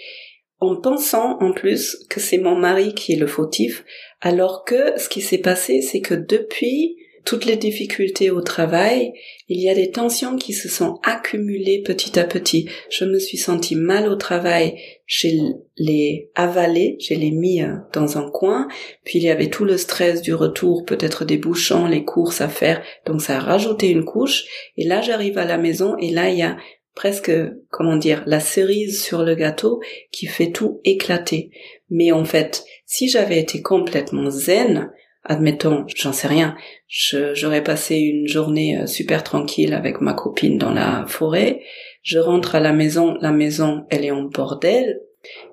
en 0.59 0.75
pensant 0.75 1.37
en 1.39 1.53
plus 1.53 2.05
que 2.09 2.19
c'est 2.19 2.37
mon 2.37 2.55
mari 2.55 2.93
qui 2.93 3.13
est 3.13 3.19
le 3.19 3.27
fautif, 3.27 3.85
alors 4.21 4.63
que 4.65 4.99
ce 4.99 5.09
qui 5.09 5.21
s'est 5.21 5.37
passé, 5.37 5.81
c'est 5.81 6.01
que 6.01 6.13
depuis 6.13 6.97
toutes 7.25 7.45
les 7.45 7.57
difficultés 7.57 8.31
au 8.31 8.41
travail, 8.41 9.13
il 9.49 9.61
y 9.61 9.69
a 9.69 9.75
des 9.75 9.91
tensions 9.91 10.35
qui 10.35 10.53
se 10.53 10.67
sont 10.67 10.99
accumulées 11.03 11.83
petit 11.83 12.17
à 12.17 12.23
petit. 12.23 12.67
Je 12.89 13.05
me 13.05 13.19
suis 13.19 13.37
sentie 13.37 13.75
mal 13.75 14.07
au 14.07 14.15
travail, 14.15 14.79
je 15.05 15.27
les 15.77 16.31
avalé, 16.35 16.97
je 16.99 17.13
les 17.13 17.31
mis 17.31 17.61
euh, 17.61 17.75
dans 17.93 18.17
un 18.17 18.29
coin, 18.29 18.67
puis 19.03 19.19
il 19.19 19.25
y 19.25 19.29
avait 19.29 19.49
tout 19.49 19.65
le 19.65 19.77
stress 19.77 20.21
du 20.21 20.33
retour, 20.33 20.85
peut-être 20.85 21.25
des 21.25 21.37
bouchons, 21.37 21.85
les 21.85 22.03
courses 22.03 22.41
à 22.41 22.49
faire, 22.49 22.81
donc 23.05 23.21
ça 23.21 23.37
a 23.37 23.39
rajouté 23.39 23.89
une 23.89 24.05
couche, 24.05 24.45
et 24.77 24.85
là 24.85 25.01
j'arrive 25.01 25.37
à 25.37 25.45
la 25.45 25.57
maison, 25.57 25.97
et 25.97 26.09
là 26.09 26.29
il 26.29 26.37
y 26.39 26.43
a 26.43 26.57
presque, 26.95 27.31
comment 27.69 27.95
dire, 27.95 28.23
la 28.25 28.41
cerise 28.41 29.01
sur 29.01 29.23
le 29.23 29.35
gâteau 29.35 29.79
qui 30.11 30.25
fait 30.25 30.51
tout 30.51 30.81
éclater. 30.83 31.49
Mais 31.89 32.11
en 32.11 32.25
fait, 32.25 32.65
si 32.89 33.07
j'avais 33.07 33.39
été 33.39 33.61
complètement 33.61 34.31
zen, 34.31 34.91
admettons, 35.23 35.85
j'en 35.95 36.11
sais 36.11 36.27
rien, 36.27 36.55
j'aurais 36.87 37.63
passé 37.63 37.97
une 37.97 38.27
journée 38.27 38.79
euh, 38.79 38.87
super 38.87 39.23
tranquille 39.23 39.75
avec 39.75 40.01
ma 40.01 40.13
copine 40.13 40.57
dans 40.57 40.73
la 40.73 41.05
forêt, 41.07 41.61
je 42.01 42.17
rentre 42.17 42.55
à 42.55 42.59
la 42.59 42.73
maison, 42.73 43.15
la 43.21 43.31
maison 43.31 43.85
elle 43.91 44.05
est 44.05 44.11
en 44.11 44.23
bordel, 44.23 45.01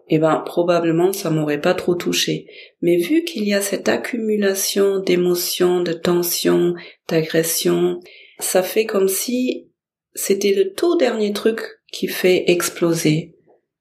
eh 0.09 0.19
ben 0.19 0.43
probablement 0.47 1.13
ça 1.13 1.29
m'aurait 1.29 1.61
pas 1.61 1.75
trop 1.75 1.95
touché. 1.95 2.47
Mais 2.81 2.97
vu 2.97 3.23
qu'il 3.25 3.45
y 3.45 3.53
a 3.53 3.61
cette 3.61 3.91
accumulation 3.91 5.01
d'émotions, 5.01 5.83
de 5.83 5.93
tensions, 5.93 6.75
d'agressions, 7.07 8.01
ça 8.39 8.63
fait 8.63 8.87
comme 8.87 9.09
si 9.09 9.69
c'était 10.15 10.55
le 10.55 10.73
tout 10.73 10.97
dernier 10.97 11.35
truc 11.35 11.61
qui 11.93 12.09
fait 12.09 12.45
exploser, 12.51 13.37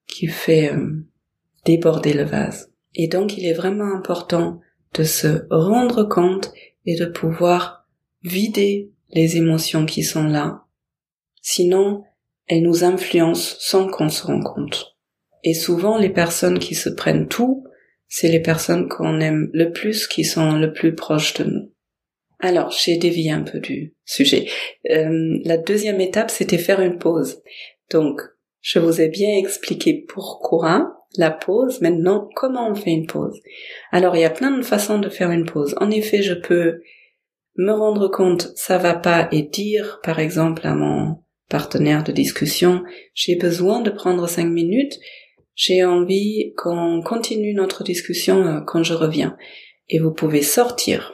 qui 0.08 0.28
fait 0.28 0.74
euh, 0.74 1.06
déborder 1.64 2.12
le 2.12 2.24
vase. 2.24 2.75
Et 2.96 3.08
donc 3.08 3.38
il 3.38 3.46
est 3.46 3.54
vraiment 3.54 3.94
important 3.96 4.60
de 4.94 5.04
se 5.04 5.46
rendre 5.50 6.04
compte 6.04 6.52
et 6.86 6.96
de 6.96 7.06
pouvoir 7.06 7.86
vider 8.24 8.92
les 9.12 9.38
émotions 9.38 9.86
qui 9.86 10.04
sont 10.04 10.24
là. 10.24 10.64
Sinon, 11.42 12.04
elles 12.48 12.64
nous 12.64 12.84
influencent 12.84 13.56
sans 13.60 13.88
qu'on 13.88 14.10
se 14.10 14.26
rende 14.26 14.44
compte. 14.44 14.96
Et 15.44 15.54
souvent, 15.54 15.98
les 15.98 16.10
personnes 16.10 16.60
qui 16.60 16.74
se 16.74 16.90
prennent 16.90 17.28
tout, 17.28 17.66
c'est 18.08 18.30
les 18.30 18.40
personnes 18.40 18.88
qu'on 18.88 19.20
aime 19.20 19.50
le 19.54 19.72
plus, 19.72 20.08
qui 20.08 20.24
sont 20.24 20.54
le 20.54 20.74
plus 20.74 20.96
proches 20.96 21.34
de 21.36 21.44
nous. 21.44 21.72
Alors, 22.40 22.72
j'ai 22.72 22.98
dévié 22.98 23.32
un 23.32 23.42
peu 23.42 23.60
du 23.60 23.94
sujet. 24.06 24.48
Euh, 24.90 25.40
la 25.44 25.58
deuxième 25.58 26.02
étape, 26.02 26.32
c'était 26.32 26.58
faire 26.58 26.82
une 26.82 26.98
pause. 26.98 27.42
Donc, 27.92 28.22
je 28.62 28.80
vous 28.80 29.02
ai 29.02 29.08
bien 29.08 29.38
expliqué 29.38 29.94
pourquoi 30.08 31.05
la 31.18 31.32
pause. 31.32 31.82
Maintenant, 31.82 32.30
comment 32.36 32.70
on 32.70 32.76
fait 32.76 32.92
une 32.92 33.08
pause? 33.08 33.40
Alors, 33.92 34.16
il 34.16 34.22
y 34.22 34.26
a 34.26 34.30
plein 34.30 34.52
de 34.52 34.64
façons 34.64 35.00
de 35.00 35.10
faire 35.10 35.32
une 35.32 35.46
pause. 35.46 35.76
En 35.80 35.92
effet, 35.92 36.22
je 36.22 36.34
peux 36.34 36.82
me 37.58 37.72
rendre 37.72 38.10
compte 38.10 38.52
ça 38.56 38.78
va 38.78 38.94
pas 38.94 39.28
et 39.32 39.44
dire, 39.44 40.00
par 40.04 40.20
exemple, 40.20 40.66
à 40.68 40.76
mon 40.76 41.20
partenaire 41.50 42.04
de 42.04 42.12
discussion, 42.12 42.84
j'ai 43.14 43.36
besoin 43.36 43.82
de 43.82 43.90
prendre 43.90 44.28
cinq 44.28 44.48
minutes, 44.48 45.00
j'ai 45.56 45.86
envie 45.86 46.54
qu'on 46.58 47.02
continue 47.02 47.54
notre 47.54 47.84
discussion 47.84 48.46
euh, 48.46 48.62
quand 48.66 48.84
je 48.84 48.94
reviens. 48.94 49.38
et 49.88 50.00
vous 50.00 50.12
pouvez 50.12 50.42
sortir. 50.42 51.14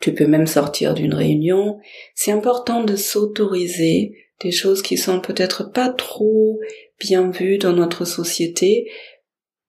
Tu 0.00 0.12
peux 0.12 0.26
même 0.26 0.48
sortir 0.48 0.94
d'une 0.94 1.14
réunion. 1.14 1.78
C'est 2.16 2.32
important 2.32 2.82
de 2.82 2.96
s'autoriser 2.96 4.16
des 4.40 4.50
choses 4.50 4.82
qui 4.82 4.96
sont 4.96 5.20
peut-être 5.20 5.70
pas 5.70 5.88
trop 5.88 6.58
bien 6.98 7.30
vues 7.30 7.58
dans 7.58 7.72
notre 7.72 8.04
société. 8.04 8.90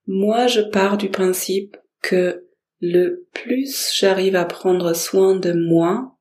Moi, 0.08 0.48
je 0.48 0.62
pars 0.62 0.98
du 0.98 1.10
principe 1.10 1.78
que 2.02 2.48
le 2.82 3.28
plus 3.34 3.94
j'arrive 3.98 4.36
à 4.36 4.46
prendre 4.46 4.94
soin 4.94 5.36
de 5.36 5.54
moi, 5.54 6.18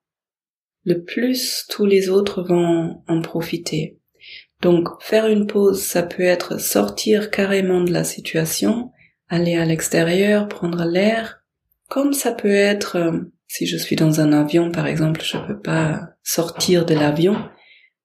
le 0.85 1.03
plus 1.03 1.67
tous 1.69 1.87
les 1.87 2.09
autres 2.09 2.43
vont 2.43 3.03
en 3.09 3.21
profiter. 3.21 3.99
Donc 4.61 4.89
faire 5.03 5.27
une 5.27 5.49
pause, 5.49 5.83
ça 5.83 6.05
peut 6.05 6.23
être 6.23 6.61
sortir 6.61 7.31
carrément 7.31 7.81
de 7.81 7.93
la 7.93 8.05
situation, 8.05 8.93
aller 9.29 9.57
à 9.57 9.65
l'extérieur, 9.65 10.49
prendre 10.49 10.85
l'air, 10.85 11.43
comme 11.89 12.13
ça 12.13 12.33
peut 12.33 12.55
être, 12.55 12.97
euh, 12.97 13.21
si 13.49 13.67
je 13.67 13.77
suis 13.77 13.97
dans 13.97 14.21
un 14.21 14.33
avion 14.33 14.71
par 14.71 14.87
exemple, 14.87 15.21
je 15.25 15.37
peux 15.37 15.61
pas 15.61 16.11
sortir 16.23 16.87
de 16.87 16.95
l'avion, 16.95 17.37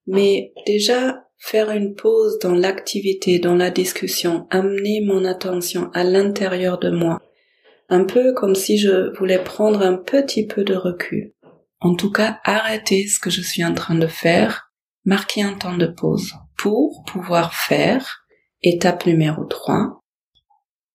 mais 0.08 0.52
déjà 0.66 1.27
faire 1.38 1.70
une 1.70 1.94
pause 1.94 2.38
dans 2.40 2.54
l'activité, 2.54 3.38
dans 3.38 3.54
la 3.54 3.70
discussion, 3.70 4.46
amener 4.50 5.00
mon 5.00 5.24
attention 5.24 5.90
à 5.94 6.04
l'intérieur 6.04 6.78
de 6.78 6.90
moi, 6.90 7.20
un 7.88 8.04
peu 8.04 8.34
comme 8.34 8.54
si 8.54 8.78
je 8.78 9.16
voulais 9.16 9.42
prendre 9.42 9.82
un 9.82 9.96
petit 9.96 10.46
peu 10.46 10.64
de 10.64 10.74
recul. 10.74 11.32
En 11.80 11.94
tout 11.94 12.10
cas, 12.10 12.40
arrêter 12.44 13.06
ce 13.06 13.20
que 13.20 13.30
je 13.30 13.40
suis 13.40 13.64
en 13.64 13.72
train 13.72 13.94
de 13.94 14.08
faire, 14.08 14.72
marquer 15.04 15.42
un 15.42 15.54
temps 15.54 15.76
de 15.76 15.86
pause 15.86 16.32
pour 16.56 17.04
pouvoir 17.06 17.54
faire, 17.54 18.24
étape 18.62 19.06
numéro 19.06 19.44
3, 19.44 20.02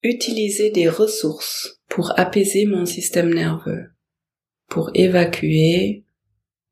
utiliser 0.04 0.72
des 0.72 0.90
ressources 0.90 1.82
pour 1.88 2.20
apaiser 2.20 2.66
mon 2.66 2.86
système 2.86 3.34
nerveux, 3.34 3.86
pour 4.68 4.92
évacuer, 4.94 6.06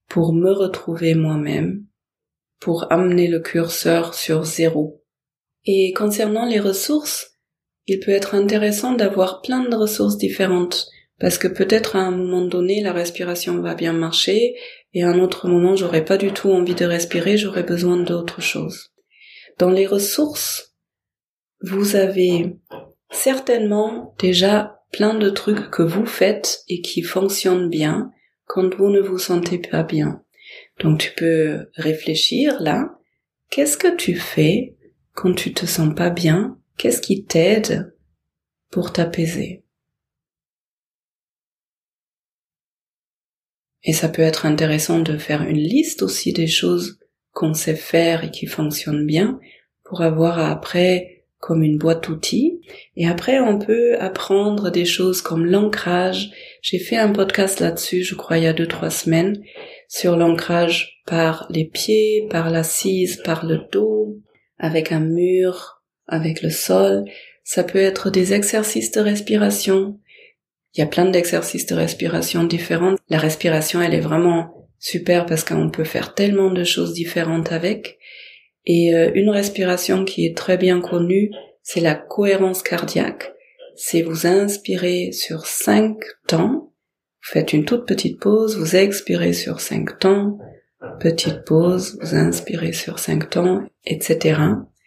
pour 0.09 0.33
me 0.33 0.51
retrouver 0.51 1.15
moi-même, 1.15 1.85
pour 2.61 2.91
amener 2.91 3.27
le 3.27 3.39
curseur 3.39 4.13
sur 4.13 4.45
zéro. 4.45 5.03
Et 5.65 5.91
concernant 5.93 6.45
les 6.45 6.59
ressources, 6.59 7.31
il 7.87 7.99
peut 7.99 8.11
être 8.11 8.35
intéressant 8.35 8.93
d'avoir 8.93 9.41
plein 9.41 9.67
de 9.67 9.75
ressources 9.75 10.17
différentes, 10.17 10.87
parce 11.19 11.37
que 11.37 11.47
peut-être 11.47 11.95
à 11.95 11.99
un 11.99 12.11
moment 12.11 12.45
donné 12.45 12.81
la 12.81 12.93
respiration 12.93 13.59
va 13.61 13.75
bien 13.75 13.93
marcher, 13.93 14.55
et 14.93 15.03
à 15.03 15.09
un 15.09 15.19
autre 15.19 15.47
moment 15.49 15.75
j'aurais 15.75 16.05
pas 16.05 16.17
du 16.17 16.31
tout 16.31 16.51
envie 16.51 16.75
de 16.75 16.85
respirer, 16.85 17.35
j'aurais 17.35 17.63
besoin 17.63 17.97
d'autre 17.97 18.41
chose. 18.41 18.91
Dans 19.57 19.71
les 19.71 19.87
ressources, 19.87 20.75
vous 21.61 21.95
avez 21.95 22.57
certainement 23.11 24.15
déjà 24.19 24.79
plein 24.91 25.15
de 25.15 25.29
trucs 25.29 25.71
que 25.71 25.83
vous 25.83 26.05
faites 26.05 26.61
et 26.67 26.81
qui 26.81 27.01
fonctionnent 27.01 27.69
bien 27.69 28.11
quand 28.45 28.75
vous 28.75 28.89
ne 28.89 28.99
vous 28.99 29.19
sentez 29.19 29.57
pas 29.57 29.83
bien. 29.83 30.23
Donc 30.81 30.99
tu 30.99 31.11
peux 31.15 31.69
réfléchir 31.75 32.59
là, 32.59 32.97
qu'est-ce 33.51 33.77
que 33.77 33.95
tu 33.95 34.15
fais 34.15 34.75
quand 35.13 35.33
tu 35.33 35.53
te 35.53 35.65
sens 35.65 35.93
pas 35.93 36.09
bien? 36.09 36.57
Qu'est-ce 36.77 37.01
qui 37.01 37.25
t'aide 37.25 37.95
pour 38.71 38.91
t'apaiser? 38.91 39.63
Et 43.83 43.93
ça 43.93 44.09
peut 44.09 44.21
être 44.21 44.45
intéressant 44.45 44.99
de 44.99 45.17
faire 45.17 45.43
une 45.43 45.57
liste 45.57 46.01
aussi 46.01 46.33
des 46.33 46.47
choses 46.47 46.99
qu'on 47.31 47.53
sait 47.53 47.75
faire 47.75 48.23
et 48.23 48.31
qui 48.31 48.47
fonctionnent 48.47 49.05
bien 49.05 49.39
pour 49.83 50.01
avoir 50.01 50.39
après 50.39 51.20
comme 51.41 51.63
une 51.63 51.79
boîte 51.79 52.07
outils. 52.07 52.61
Et 52.95 53.07
après, 53.07 53.39
on 53.39 53.57
peut 53.57 53.97
apprendre 53.99 54.69
des 54.69 54.85
choses 54.85 55.21
comme 55.21 55.45
l'ancrage. 55.45 56.29
J'ai 56.61 56.79
fait 56.79 56.97
un 56.97 57.11
podcast 57.11 57.59
là-dessus, 57.59 58.03
je 58.03 58.15
crois, 58.15 58.37
il 58.37 58.43
y 58.43 58.47
a 58.47 58.53
deux, 58.53 58.67
trois 58.67 58.91
semaines, 58.91 59.43
sur 59.89 60.15
l'ancrage 60.15 61.01
par 61.07 61.47
les 61.49 61.65
pieds, 61.65 62.27
par 62.29 62.51
l'assise, 62.51 63.21
par 63.25 63.45
le 63.45 63.59
dos, 63.71 64.19
avec 64.59 64.91
un 64.91 64.99
mur, 64.99 65.81
avec 66.07 66.43
le 66.43 66.51
sol. 66.51 67.05
Ça 67.43 67.63
peut 67.63 67.79
être 67.79 68.11
des 68.11 68.33
exercices 68.33 68.91
de 68.91 69.01
respiration. 69.01 69.99
Il 70.75 70.79
y 70.79 70.83
a 70.83 70.87
plein 70.87 71.05
d'exercices 71.05 71.65
de 71.65 71.75
respiration 71.75 72.43
différents. 72.43 72.95
La 73.09 73.17
respiration, 73.17 73.81
elle 73.81 73.95
est 73.95 73.99
vraiment 73.99 74.69
super 74.77 75.25
parce 75.25 75.43
qu'on 75.43 75.71
peut 75.71 75.83
faire 75.83 76.13
tellement 76.13 76.51
de 76.51 76.63
choses 76.63 76.93
différentes 76.93 77.51
avec. 77.51 77.97
Et 78.65 78.95
euh, 78.95 79.11
une 79.15 79.29
respiration 79.29 80.05
qui 80.05 80.25
est 80.25 80.37
très 80.37 80.57
bien 80.57 80.81
connue, 80.81 81.31
c'est 81.63 81.79
la 81.79 81.95
cohérence 81.95 82.63
cardiaque. 82.63 83.33
C'est 83.75 84.01
vous 84.01 84.27
inspirez 84.27 85.11
sur 85.11 85.45
cinq 85.45 85.97
temps, 86.27 86.71
vous 87.23 87.31
faites 87.33 87.53
une 87.53 87.65
toute 87.65 87.87
petite 87.87 88.19
pause, 88.19 88.57
vous 88.57 88.75
expirez 88.75 89.33
sur 89.33 89.59
cinq 89.59 89.99
temps, 89.99 90.37
petite 90.99 91.45
pause, 91.45 91.97
vous 92.01 92.15
inspirez 92.15 92.73
sur 92.73 92.99
cinq 92.99 93.29
temps, 93.29 93.63
etc. 93.85 94.39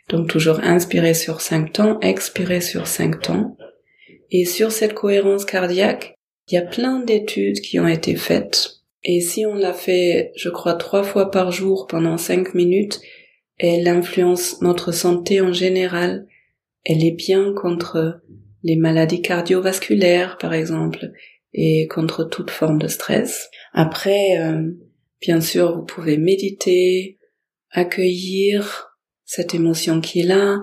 Donc 0.09 0.29
toujours 0.29 0.61
inspirer 0.61 1.15
sur 1.15 1.41
cinq 1.41 1.73
temps, 1.73 1.99
expirer 2.01 2.61
sur 2.61 2.87
cinq 2.87 3.21
temps. 3.21 3.57
Et 4.31 4.45
sur 4.45 4.73
cette 4.73 4.95
cohérence 4.95 5.45
cardiaque, 5.45 6.19
il 6.49 6.55
y 6.55 6.59
a 6.59 6.63
plein 6.63 7.01
d'études 7.01 7.61
qui 7.61 7.79
ont 7.79 7.89
été 7.89 8.17
faites. 8.17 8.71
Et 9.03 9.21
si 9.21 9.47
on 9.47 9.55
l'a 9.55 9.73
fait, 9.73 10.33
je 10.37 10.49
crois, 10.49 10.75
trois 10.75 11.03
fois 11.03 11.31
par 11.31 11.53
jour 11.53 11.87
pendant 11.87 12.17
cinq 12.17 12.55
minutes, 12.55 13.01
elle 13.59 13.89
influence 13.89 14.61
notre 14.63 14.93
santé 14.93 15.41
en 15.41 15.53
général. 15.53 16.27
Elle 16.85 17.05
est 17.05 17.17
bien 17.17 17.53
contre 17.55 18.21
les 18.63 18.77
maladies 18.77 19.23
cardiovasculaires, 19.23 20.39
par 20.39 20.55
exemple, 20.55 21.13
et 21.53 21.87
contre 21.87 22.25
toute 22.25 22.51
forme 22.51 22.79
de 22.79 22.89
stress. 22.89 23.49
Après, 23.73 24.39
euh, 24.39 24.71
bien 25.21 25.41
sûr, 25.41 25.77
vous 25.77 25.85
pouvez 25.85 26.17
méditer, 26.17 27.19
accueillir 27.71 28.89
cette 29.25 29.55
émotion 29.55 30.01
qui 30.01 30.21
est 30.21 30.27
là. 30.27 30.61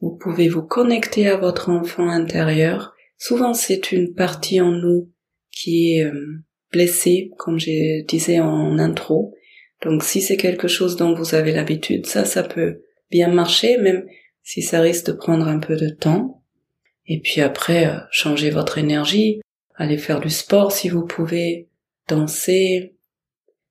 Vous 0.00 0.16
pouvez 0.16 0.48
vous 0.48 0.62
connecter 0.62 1.28
à 1.28 1.36
votre 1.36 1.70
enfant 1.70 2.08
intérieur. 2.08 2.94
Souvent, 3.18 3.54
c'est 3.54 3.92
une 3.92 4.14
partie 4.14 4.60
en 4.60 4.72
nous 4.72 5.10
qui 5.50 5.94
est 5.94 6.04
euh, 6.04 6.44
blessée, 6.72 7.30
comme 7.38 7.58
je 7.58 8.04
disais 8.04 8.40
en 8.40 8.78
intro, 8.78 9.34
donc 9.84 10.02
si 10.02 10.20
c'est 10.20 10.36
quelque 10.36 10.68
chose 10.68 10.96
dont 10.96 11.14
vous 11.14 11.34
avez 11.34 11.52
l'habitude, 11.52 12.06
ça, 12.06 12.24
ça 12.24 12.42
peut 12.42 12.82
bien 13.10 13.28
marcher, 13.28 13.76
même 13.78 14.06
si 14.42 14.62
ça 14.62 14.80
risque 14.80 15.06
de 15.06 15.12
prendre 15.12 15.46
un 15.46 15.58
peu 15.58 15.76
de 15.76 15.88
temps. 15.88 16.42
Et 17.06 17.20
puis 17.20 17.40
après, 17.40 17.86
euh, 17.86 17.98
changer 18.10 18.50
votre 18.50 18.78
énergie, 18.78 19.40
aller 19.76 19.98
faire 19.98 20.20
du 20.20 20.30
sport 20.30 20.72
si 20.72 20.88
vous 20.88 21.04
pouvez, 21.04 21.68
danser. 22.08 22.94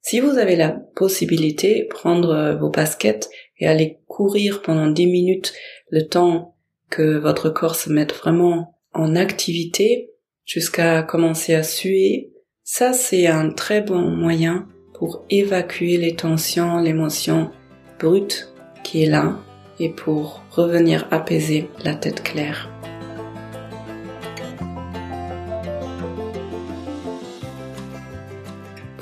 Si 0.02 0.20
vous 0.20 0.38
avez 0.38 0.56
la 0.56 0.72
possibilité, 0.72 1.86
prendre 1.90 2.30
euh, 2.30 2.56
vos 2.56 2.70
baskets 2.70 3.30
et 3.58 3.68
aller 3.68 4.00
courir 4.08 4.62
pendant 4.62 4.88
10 4.88 5.08
minutes 5.08 5.54
le 5.90 6.08
temps 6.08 6.56
que 6.90 7.18
votre 7.18 7.50
corps 7.50 7.76
se 7.76 7.90
mette 7.90 8.14
vraiment 8.14 8.80
en 8.94 9.16
activité 9.16 10.12
jusqu'à 10.46 11.02
commencer 11.02 11.56
à 11.56 11.64
suer, 11.64 12.32
ça 12.64 12.94
c'est 12.94 13.28
un 13.28 13.50
très 13.50 13.82
bon 13.82 14.02
moyen 14.02 14.68
pour 14.94 15.24
évacuer 15.30 15.98
les 15.98 16.16
tensions, 16.16 16.80
l'émotion 16.80 17.52
brute 18.00 18.54
qui 18.84 19.04
est 19.04 19.10
là 19.10 19.38
et 19.80 19.90
pour 19.90 20.42
revenir 20.52 21.08
apaiser 21.12 21.70
la 21.84 21.96
tête 21.96 22.24
claire. 22.24 22.70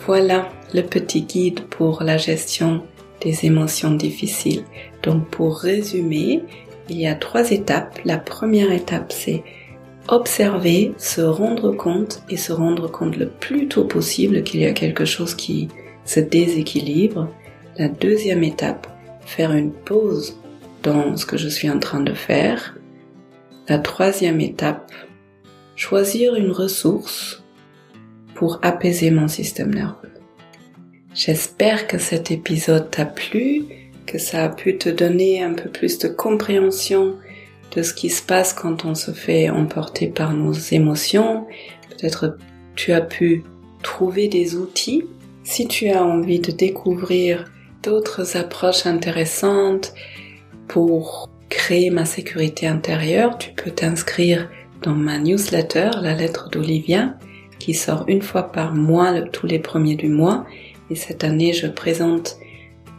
Voilà 0.06 0.50
le 0.74 0.82
petit 0.82 1.22
guide 1.22 1.62
pour 1.62 2.04
la 2.04 2.18
gestion 2.18 2.84
des 3.22 3.46
émotions 3.46 3.92
difficiles. 3.92 4.64
Donc 5.04 5.30
pour 5.30 5.58
résumer, 5.58 6.42
il 6.90 7.00
y 7.00 7.08
a 7.08 7.16
trois 7.16 7.52
étapes. 7.52 8.00
La 8.04 8.18
première 8.18 8.72
étape, 8.72 9.12
c'est 9.12 9.44
observer, 10.08 10.94
se 10.98 11.22
rendre 11.22 11.72
compte 11.72 12.24
et 12.30 12.38
se 12.38 12.52
rendre 12.52 12.90
compte 12.90 13.18
le 13.18 13.28
plus 13.28 13.68
tôt 13.68 13.86
possible 13.86 14.44
qu'il 14.44 14.62
y 14.62 14.66
a 14.66 14.74
quelque 14.74 15.06
chose 15.06 15.36
qui 15.36 15.70
se 16.12 16.20
déséquilibre. 16.20 17.30
La 17.78 17.88
deuxième 17.88 18.44
étape, 18.44 18.88
faire 19.26 19.54
une 19.54 19.72
pause 19.72 20.38
dans 20.84 21.16
ce 21.16 21.26
que 21.26 21.38
je 21.38 21.48
suis 21.48 21.70
en 21.70 21.80
train 21.80 22.02
de 22.02 22.14
faire. 22.14 22.78
La 23.70 23.80
troisième 23.80 24.42
étape, 24.42 24.92
choisir 25.76 26.36
une 26.36 26.52
ressource 26.52 27.44
pour 28.36 28.60
apaiser 28.62 29.10
mon 29.10 29.30
système 29.30 29.74
nerveux. 29.74 30.12
J'espère 31.14 31.88
que 31.88 31.98
cet 31.98 32.30
épisode 32.30 32.92
t'a 32.92 33.06
plu, 33.06 33.64
que 34.06 34.18
ça 34.18 34.44
a 34.44 34.50
pu 34.50 34.78
te 34.78 34.90
donner 34.90 35.42
un 35.42 35.54
peu 35.54 35.70
plus 35.70 35.98
de 35.98 36.10
compréhension 36.10 37.16
de 37.74 37.84
ce 37.84 37.94
qui 37.94 38.10
se 38.10 38.22
passe 38.22 38.52
quand 38.52 38.84
on 38.84 38.96
se 38.96 39.12
fait 39.12 39.50
emporter 39.50 40.08
par 40.08 40.34
nos 40.34 40.52
émotions. 40.52 41.48
Peut-être 41.90 42.38
tu 42.76 42.92
as 42.92 43.02
pu 43.02 43.44
trouver 43.82 44.28
des 44.28 44.56
outils 44.56 45.06
si 45.44 45.68
tu 45.68 45.90
as 45.90 46.04
envie 46.04 46.40
de 46.40 46.52
découvrir 46.52 47.46
d'autres 47.84 48.38
approches 48.38 48.86
intéressantes 48.86 49.94
pour 50.68 51.30
créer 51.50 51.90
ma 51.90 52.06
sécurité 52.06 52.68
intérieure, 52.68 53.38
tu 53.38 53.52
peux 53.52 53.72
t'inscrire 53.72 54.50
dans 54.82 54.94
ma 54.94 55.18
newsletter, 55.18 55.92
la 56.02 56.14
lettre 56.14 56.50
d'Olivia. 56.50 57.16
qui 57.60 57.76
sort 57.76 58.06
une 58.08 58.24
fois 58.24 58.52
par 58.52 58.74
mois, 58.74 59.22
tous 59.22 59.46
les 59.46 59.60
premiers 59.60 59.96
du 59.96 60.08
mois. 60.08 60.48
Et 60.90 60.96
cette 60.96 61.24
année, 61.24 61.54
je 61.54 61.68
présente 61.68 62.38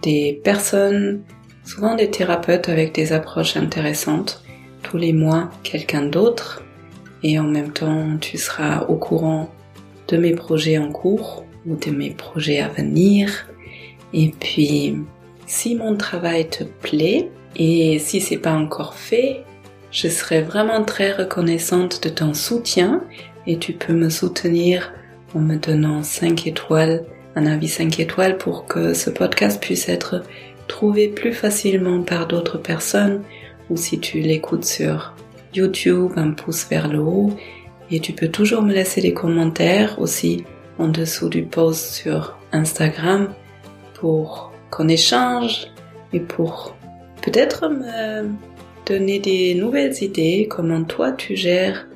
des 0.03 0.41
personnes, 0.45 1.23
souvent 1.65 1.97
des 1.97 2.11
thérapeutes 2.11 2.69
avec 2.69 2.95
des 2.95 3.13
approches 3.13 3.57
intéressantes. 3.57 4.45
Tous 4.85 4.99
les 4.99 5.13
mois, 5.13 5.51
quelqu'un 5.65 6.03
d'autre. 6.03 6.63
Et 7.25 7.41
en 7.41 7.45
même 7.45 7.73
temps, 7.73 8.19
tu 8.21 8.39
seras 8.39 8.85
au 8.87 8.95
courant 8.95 9.51
de 10.07 10.17
mes 10.17 10.33
projets 10.33 10.79
en 10.79 10.93
cours 10.93 11.45
ou 11.67 11.77
de 11.77 11.91
mes 11.91 12.11
projets 12.11 12.61
à 12.61 12.69
venir. 12.69 13.49
Et 14.13 14.33
puis, 14.39 14.97
si 15.47 15.75
mon 15.75 15.97
travail 15.97 16.49
te 16.49 16.65
plaît 16.65 17.31
et 17.57 17.99
si 17.99 18.21
c'est 18.21 18.39
pas 18.39 18.53
encore 18.53 18.95
fait, 18.95 19.45
je 19.91 20.09
serais 20.09 20.43
vraiment 20.43 20.85
très 20.85 21.13
reconnaissante 21.13 22.03
de 22.03 22.09
ton 22.09 22.35
soutien 22.35 23.05
et 23.47 23.59
tu 23.59 23.73
peux 23.75 23.93
me 23.93 24.09
soutenir 24.09 24.93
en 25.35 25.41
me 25.41 25.57
donnant 25.57 26.03
5 26.03 26.47
étoiles, 26.47 27.05
un 27.37 27.47
avis 27.47 27.69
5 27.69 28.01
étoiles 28.01 28.39
pour 28.39 28.67
que 28.67 28.95
ce 28.95 29.11
podcast 29.11 29.61
puisse 29.61 29.89
être 29.89 30.23
trouvé 30.69 31.09
plus 31.09 31.33
facilement 31.33 32.03
par 32.03 32.27
d'autres 32.27 32.59
personnes 32.59 33.23
ou 33.69 33.77
si 33.77 33.99
tu 33.99 34.21
l'écoutes 34.21 34.65
sur 34.65 35.15
YouTube, 35.55 36.13
un 36.17 36.31
pouce 36.31 36.67
vers 36.69 36.89
le 36.89 37.01
haut 37.01 37.37
et 37.91 38.01
tu 38.01 38.13
peux 38.13 38.29
toujours 38.29 38.63
me 38.63 38.73
laisser 38.73 39.03
des 39.03 39.13
commentaires 39.13 40.01
aussi 40.01 40.45
en 40.83 40.89
dessous 40.89 41.29
du 41.29 41.43
post 41.43 41.93
sur 41.93 42.37
Instagram 42.51 43.33
pour 43.95 44.53
qu'on 44.71 44.89
échange 44.89 45.69
et 46.13 46.19
pour 46.19 46.75
peut-être 47.23 47.69
me 47.69 48.29
donner 48.85 49.21
des 49.21 49.55
nouvelles 49.55 50.03
idées, 50.03 50.49
comment 50.51 50.83
toi 50.83 51.13
tu 51.13 51.37
gères 51.37 51.87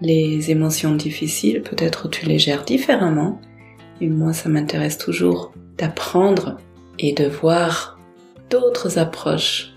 les 0.00 0.50
émotions 0.50 0.94
difficiles, 0.94 1.60
peut-être 1.62 2.08
tu 2.08 2.24
les 2.24 2.38
gères 2.38 2.64
différemment. 2.64 3.40
Et 4.00 4.08
moi, 4.08 4.32
ça 4.32 4.48
m'intéresse 4.48 4.96
toujours 4.96 5.52
d'apprendre 5.76 6.56
et 6.98 7.12
de 7.12 7.26
voir 7.26 7.98
d'autres 8.48 8.98
approches 8.98 9.74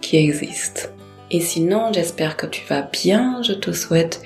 qui 0.00 0.16
existent. 0.16 0.88
Et 1.30 1.40
sinon, 1.40 1.92
j'espère 1.92 2.36
que 2.36 2.46
tu 2.46 2.62
vas 2.68 2.82
bien. 2.82 3.42
Je 3.42 3.52
te 3.52 3.70
souhaite 3.70 4.22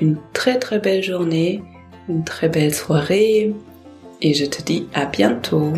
une 0.00 0.18
très 0.32 0.58
très 0.58 0.80
belle 0.80 1.02
journée, 1.02 1.62
une 2.08 2.24
très 2.24 2.48
belle 2.48 2.74
soirée 2.74 3.54
et 4.20 4.34
je 4.34 4.44
te 4.44 4.62
dis 4.62 4.86
à 4.94 5.06
bientôt. 5.06 5.72